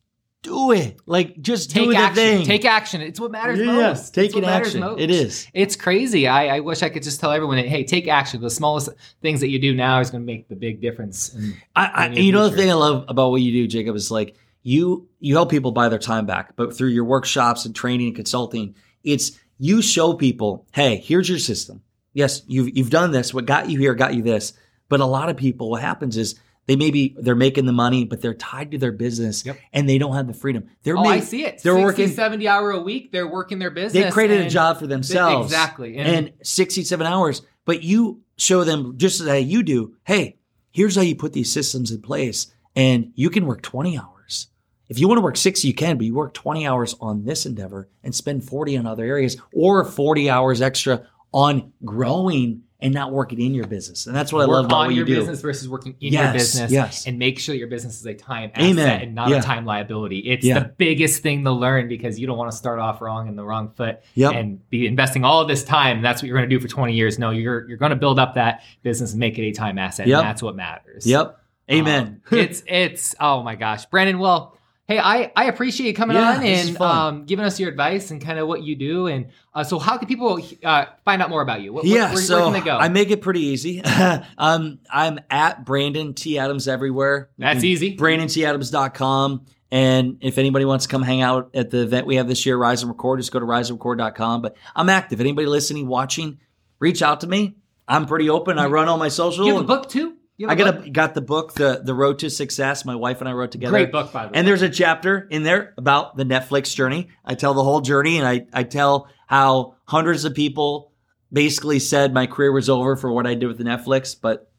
do 0.48 0.72
it. 0.72 1.00
Like 1.06 1.39
just 1.42 1.72
take 1.72 1.89
do 1.89 1.96
action. 1.96 2.16
Thing. 2.16 2.46
Take 2.46 2.66
action. 2.66 3.01
It's 3.01 3.20
what 3.20 3.32
matters 3.32 3.60
yeah, 3.60 3.66
most. 3.66 4.13
Take 4.13 4.36
an 4.36 4.46
action. 4.46 4.80
Most. 4.80 5.00
It 5.00 5.12
is. 5.12 5.48
It's 5.54 5.75
crazy. 5.75 6.27
I, 6.27 6.58
I, 6.58 6.60
wish 6.62 6.84
I 6.84 6.89
could 6.89 7.04
just 7.04 7.20
tell 7.20 7.32
everyone, 7.32 7.58
that 7.58 7.68
hey, 7.68 7.84
take 7.84 8.08
action. 8.08 8.42
The 8.42 8.50
smallest 8.50 8.89
things 9.22 9.42
that 9.42 9.50
you 9.50 9.60
do 9.60 9.75
now 9.75 10.00
is 10.00 10.10
going 10.10 10.22
to 10.22 10.25
make 10.25 10.48
the 10.48 10.56
big 10.56 10.82
difference. 10.82 11.34
In, 11.34 11.56
I, 11.75 11.86
I 11.86 12.06
and 12.08 12.18
you 12.18 12.32
know 12.32 12.50
the 12.50 12.56
thing 12.56 12.70
I 12.70 12.74
love 12.74 13.06
about 13.08 13.32
what 13.32 13.42
you 13.42 13.51
do, 13.51 13.68
Jacob, 13.68 13.96
is 13.96 14.10
like 14.10 14.36
you 14.63 15.08
you 15.20 15.36
help 15.36 15.50
people 15.50 15.72
buy 15.72 15.89
their 15.89 16.00
time 16.00 16.25
back, 16.25 16.56
but 16.56 16.75
through 16.75 16.89
your 16.89 17.06
workshops 17.06 17.66
and 17.66 17.75
training 17.75 18.08
and 18.08 18.16
consulting, 18.16 18.75
it's 19.04 19.39
you 19.58 19.82
show 19.82 20.13
people, 20.13 20.66
hey, 20.72 20.98
here's 20.98 21.27
your 21.27 21.39
system. 21.39 21.82
Yes, 22.13 22.42
you've 22.48 22.75
you've 22.75 22.89
done 22.89 23.12
this. 23.12 23.34
What 23.34 23.46
got 23.46 23.70
you 23.70 23.80
here 23.80 23.94
got 23.94 24.13
you 24.13 24.22
this. 24.22 24.54
But 24.89 25.01
a 25.01 25.06
lot 25.06 25.30
of 25.30 25.36
people, 25.36 25.70
what 25.70 25.82
happens 25.82 26.16
is 26.16 26.39
they 26.68 26.76
maybe 26.76 27.16
they're 27.18 27.36
making 27.36 27.66
the 27.66 27.74
money, 27.74 28.04
but 28.04 28.22
they're 28.22 28.34
tied 28.34 28.72
to 28.72 28.78
their 28.78 28.92
business 28.92 29.46
yep. 29.46 29.58
and 29.74 29.90
they 29.90 29.98
don't 29.98 30.14
have 30.14 30.28
the 30.28 30.34
freedom. 30.34 30.70
They're 30.84 30.98
oh, 30.98 31.04
I 31.04 31.22
see 31.22 31.46
it. 31.46 31.64
They're 31.64 31.74
60, 31.74 31.84
working 31.84 32.08
70 32.10 32.48
hour 32.48 32.72
a 32.72 32.82
week. 32.82 33.12
They're 33.12 33.28
working 33.28 33.58
their 33.58 33.72
business. 33.72 34.04
They 34.04 34.12
created 34.12 34.46
a 34.46 34.50
job 34.50 34.78
for 34.78 34.86
themselves. 34.86 35.48
Exactly. 35.48 35.98
And, 35.98 36.28
and 36.28 36.34
67 36.44 37.08
hours. 37.08 37.42
But 37.66 37.84
you 37.84 38.22
show 38.38 38.64
them 38.66 38.98
just 38.98 39.22
as 39.22 39.46
you 39.46 39.64
do, 39.64 39.96
hey, 40.04 40.38
here's 40.72 40.96
how 40.96 41.02
you 41.02 41.16
put 41.16 41.34
these 41.34 41.52
systems 41.52 41.92
in 41.92 42.02
place. 42.02 42.54
And 42.76 43.12
you 43.16 43.30
can 43.30 43.46
work 43.46 43.62
20 43.62 43.98
hours. 43.98 44.48
If 44.90 45.00
you 45.00 45.08
want 45.08 45.18
to 45.18 45.24
work 45.24 45.38
60, 45.38 45.68
you 45.68 45.74
can, 45.74 45.98
but 45.98 46.06
you 46.06 46.14
work 46.14 46.34
20 46.34 46.68
hours 46.68 46.96
on 47.02 47.24
this 47.24 47.46
endeavor 47.46 47.90
and 48.04 48.14
spend 48.14 48.44
40 48.44 48.78
on 48.78 48.86
other 48.86 49.04
areas 49.04 49.38
or 49.54 49.84
40 49.84 50.30
hours 50.30 50.62
extra 50.62 51.08
on 51.31 51.74
growing 51.84 52.63
and 52.79 52.93
not 52.93 53.12
working 53.12 53.41
in 53.41 53.55
your 53.55 53.65
business. 53.65 54.05
And 54.05 54.15
that's 54.15 54.31
what 54.31 54.48
Work 54.48 54.50
I 54.50 54.57
love 54.57 54.65
about 54.65 54.77
on 54.77 54.86
what 54.88 54.96
your 54.96 55.07
you 55.07 55.15
do. 55.15 55.19
business 55.19 55.41
versus 55.41 55.67
working 55.67 55.96
in 56.00 56.13
yes, 56.13 56.24
your 56.24 56.34
business. 56.34 56.72
Yes. 56.72 57.07
And 57.07 57.17
make 57.17 57.39
sure 57.39 57.55
your 57.55 57.67
business 57.67 58.00
is 58.00 58.05
a 58.05 58.13
time 58.13 58.51
Amen. 58.55 58.77
asset 58.77 59.01
and 59.03 59.15
not 59.15 59.29
yeah. 59.29 59.38
a 59.38 59.41
time 59.41 59.65
liability. 59.65 60.19
It's 60.19 60.46
yeah. 60.46 60.60
the 60.60 60.65
biggest 60.65 61.24
thing 61.24 61.43
to 61.46 61.51
learn 61.51 61.88
because 61.88 62.19
you 62.19 62.27
don't 62.27 62.38
want 62.38 62.51
to 62.51 62.57
start 62.57 62.79
off 62.79 63.01
wrong 63.01 63.27
in 63.27 63.36
the 63.36 63.43
wrong 63.43 63.72
foot 63.72 64.01
yep. 64.13 64.34
and 64.34 64.67
be 64.69 64.86
investing 64.86 65.24
all 65.24 65.41
of 65.41 65.48
this 65.48 65.63
time. 65.63 66.03
That's 66.03 66.22
what 66.22 66.27
you're 66.27 66.38
going 66.38 66.48
to 66.48 66.55
do 66.55 66.62
for 66.62 66.67
20 66.67 66.93
years. 66.93 67.17
No, 67.17 67.31
you're 67.31 67.67
you're 67.67 67.77
going 67.77 67.89
to 67.89 67.96
build 67.96 68.19
up 68.19 68.36
that 68.36 68.63
business 68.84 69.12
and 69.12 69.19
make 69.19 69.39
it 69.39 69.43
a 69.43 69.51
time 69.51 69.79
asset. 69.79 70.05
Yep. 70.07 70.19
And 70.19 70.27
that's 70.27 70.43
what 70.43 70.55
matters. 70.55 71.07
Yep. 71.07 71.39
Amen. 71.72 72.22
Um, 72.31 72.38
it's 72.38 72.63
it's 72.67 73.15
oh 73.19 73.41
my 73.41 73.55
gosh. 73.55 73.86
Brandon, 73.88 74.19
well, 74.19 74.57
Hey, 74.88 75.00
I, 75.00 75.34
I 75.36 75.46
appreciate 75.46 75.88
you 75.88 75.94
coming 75.94 76.15
yeah, 76.15 76.38
on 76.38 76.44
and 76.46 76.82
um, 76.82 77.25
giving 77.25 77.44
us 77.44 77.60
your 77.60 77.70
advice 77.70 78.10
and 78.10 78.22
kind 78.22 78.39
of 78.39 78.48
what 78.48 78.63
you 78.63 78.74
do. 78.74 79.08
And 79.08 79.27
uh, 79.53 79.65
so, 79.65 79.79
how 79.79 79.98
can 79.98 80.08
people 80.08 80.39
uh, 80.63 80.86
find 81.03 81.22
out 81.22 81.29
more 81.29 81.41
about 81.41 81.60
you? 81.60 81.74
What, 81.74 81.84
yeah, 81.84 82.13
where, 82.13 82.22
so 82.22 82.36
where 82.36 82.44
can 82.46 82.53
they 82.53 82.62
go? 82.62 82.77
I 82.77 82.88
make 82.88 83.12
it 83.12 83.22
pretty 83.22 83.41
easy. 83.41 83.84
um, 84.38 84.79
I'm 84.89 85.20
at 85.29 85.65
Brandon 85.65 86.13
T. 86.13 86.39
Adams 86.39 86.70
everywhere. 86.70 87.29
That's 87.38 87.65
easy. 87.65 87.98
BrandonTAdams.com. 87.98 89.46
And 89.72 90.20
if 90.22 90.38
anybody 90.38 90.64
wants 90.64 90.85
to 90.85 90.90
come 90.90 91.01
hang 91.01 91.22
out 91.22 91.50
at 91.53 91.70
the 91.70 91.81
event 91.81 92.07
we 92.07 92.16
have 92.16 92.29
this 92.29 92.46
year, 92.46 92.57
Rise 92.57 92.81
and 92.81 92.90
Record, 92.90 93.20
just 93.20 93.33
go 93.33 93.40
to 93.40 93.46
riseandrecord.com. 93.46 94.42
But 94.42 94.55
I'm 94.74 94.88
active. 94.88 95.20
Anybody 95.20 95.48
listening, 95.48 95.88
watching, 95.88 96.40
reach 96.79 97.01
out 97.01 97.20
to 97.22 97.27
me. 97.27 97.57
I'm 97.90 98.05
pretty 98.05 98.29
open. 98.29 98.57
I 98.59 98.68
run 98.68 98.88
all 98.88 98.98
my 98.98 99.09
social. 99.09 99.46
You 99.46 99.55
have 99.55 99.64
a 99.64 99.68
book 99.68 99.90
too? 99.90 100.17
I 100.46 100.56
got 100.56 100.86
a, 100.86 100.90
got 100.90 101.14
the 101.16 101.22
book, 101.22 101.54
the 101.54 101.82
the 101.84 101.96
Road 101.96 102.20
to 102.20 102.30
Success. 102.30 102.86
My 102.86 102.96
wife 102.96 103.22
and 103.22 103.30
I 103.30 103.34
wrote 103.34 103.52
together. 103.52 103.72
Great 103.72 103.92
book, 103.92 104.12
by 104.12 104.26
the 104.26 104.32
way. 104.32 104.38
And 104.38 104.48
there's 104.48 104.62
a 104.62 104.70
chapter 104.70 105.28
in 105.32 105.44
there 105.44 105.74
about 105.78 106.16
the 106.16 106.26
Netflix 106.26 106.76
journey. 106.76 107.10
I 107.26 107.34
tell 107.34 107.56
the 107.56 107.64
whole 107.64 107.82
journey, 107.82 108.20
and 108.20 108.28
I 108.28 108.46
I 108.54 108.64
tell 108.64 109.08
how 109.26 109.76
hundreds 109.86 110.26
of 110.26 110.36
people 110.36 110.92
basically 111.32 111.80
said 111.80 112.14
my 112.14 112.28
career 112.28 112.52
was 112.52 112.70
over 112.70 112.96
for 112.96 113.12
what 113.12 113.26
I 113.26 113.34
did 113.34 113.48
with 113.48 113.58
the 113.58 113.64
Netflix, 113.64 114.16
but 114.20 114.52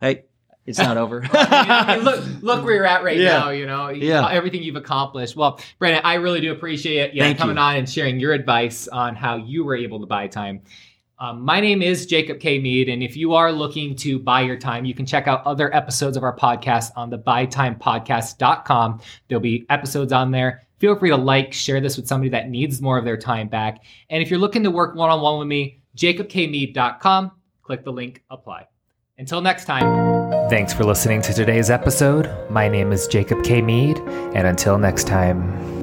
hey, 0.00 0.24
it's 0.66 0.78
not 0.78 0.96
over. 0.96 1.24
I 1.32 1.96
mean, 1.96 2.04
look, 2.04 2.24
look 2.42 2.64
where 2.64 2.74
you're 2.74 2.86
at 2.86 3.02
right 3.02 3.16
yeah. 3.16 3.38
now. 3.38 3.50
You 3.50 3.66
know, 3.66 3.88
yeah. 3.88 4.28
everything 4.30 4.62
you've 4.62 4.76
accomplished. 4.76 5.34
Well, 5.34 5.60
Brandon, 5.78 6.02
I 6.04 6.14
really 6.14 6.40
do 6.40 6.52
appreciate 6.52 7.14
you 7.14 7.34
coming 7.34 7.56
you. 7.56 7.62
on 7.62 7.76
and 7.76 7.88
sharing 7.88 8.20
your 8.20 8.32
advice 8.32 8.88
on 8.88 9.16
how 9.16 9.36
you 9.36 9.64
were 9.64 9.76
able 9.76 10.00
to 10.00 10.06
buy 10.06 10.28
time. 10.28 10.62
Um, 11.18 11.42
my 11.42 11.60
name 11.60 11.82
is 11.82 12.06
Jacob 12.06 12.40
K. 12.40 12.58
Mead, 12.58 12.88
and 12.88 13.02
if 13.02 13.16
you 13.16 13.34
are 13.34 13.52
looking 13.52 13.94
to 13.96 14.18
buy 14.18 14.40
your 14.40 14.56
time, 14.56 14.84
you 14.84 14.94
can 14.94 15.06
check 15.06 15.28
out 15.28 15.44
other 15.46 15.74
episodes 15.74 16.16
of 16.16 16.24
our 16.24 16.36
podcast 16.36 16.90
on 16.96 17.10
the 17.10 17.18
buytimepodcast.com. 17.18 19.00
There'll 19.28 19.40
be 19.40 19.64
episodes 19.70 20.12
on 20.12 20.30
there. 20.30 20.66
Feel 20.78 20.96
free 20.96 21.10
to 21.10 21.16
like, 21.16 21.52
share 21.52 21.80
this 21.80 21.96
with 21.96 22.08
somebody 22.08 22.28
that 22.30 22.48
needs 22.50 22.82
more 22.82 22.98
of 22.98 23.04
their 23.04 23.16
time 23.16 23.46
back. 23.46 23.84
And 24.10 24.20
if 24.20 24.30
you're 24.30 24.40
looking 24.40 24.64
to 24.64 24.70
work 24.70 24.96
one 24.96 25.10
on 25.10 25.20
one 25.20 25.38
with 25.38 25.46
me, 25.46 25.80
jacobkmead.com, 25.96 27.30
click 27.62 27.84
the 27.84 27.92
link, 27.92 28.22
apply. 28.30 28.66
Until 29.18 29.40
next 29.40 29.66
time. 29.66 30.50
Thanks 30.50 30.72
for 30.72 30.84
listening 30.84 31.22
to 31.22 31.32
today's 31.32 31.70
episode. 31.70 32.28
My 32.50 32.68
name 32.68 32.90
is 32.90 33.06
Jacob 33.06 33.44
K. 33.44 33.62
Mead, 33.62 33.98
and 34.34 34.46
until 34.46 34.76
next 34.76 35.06
time. 35.06 35.81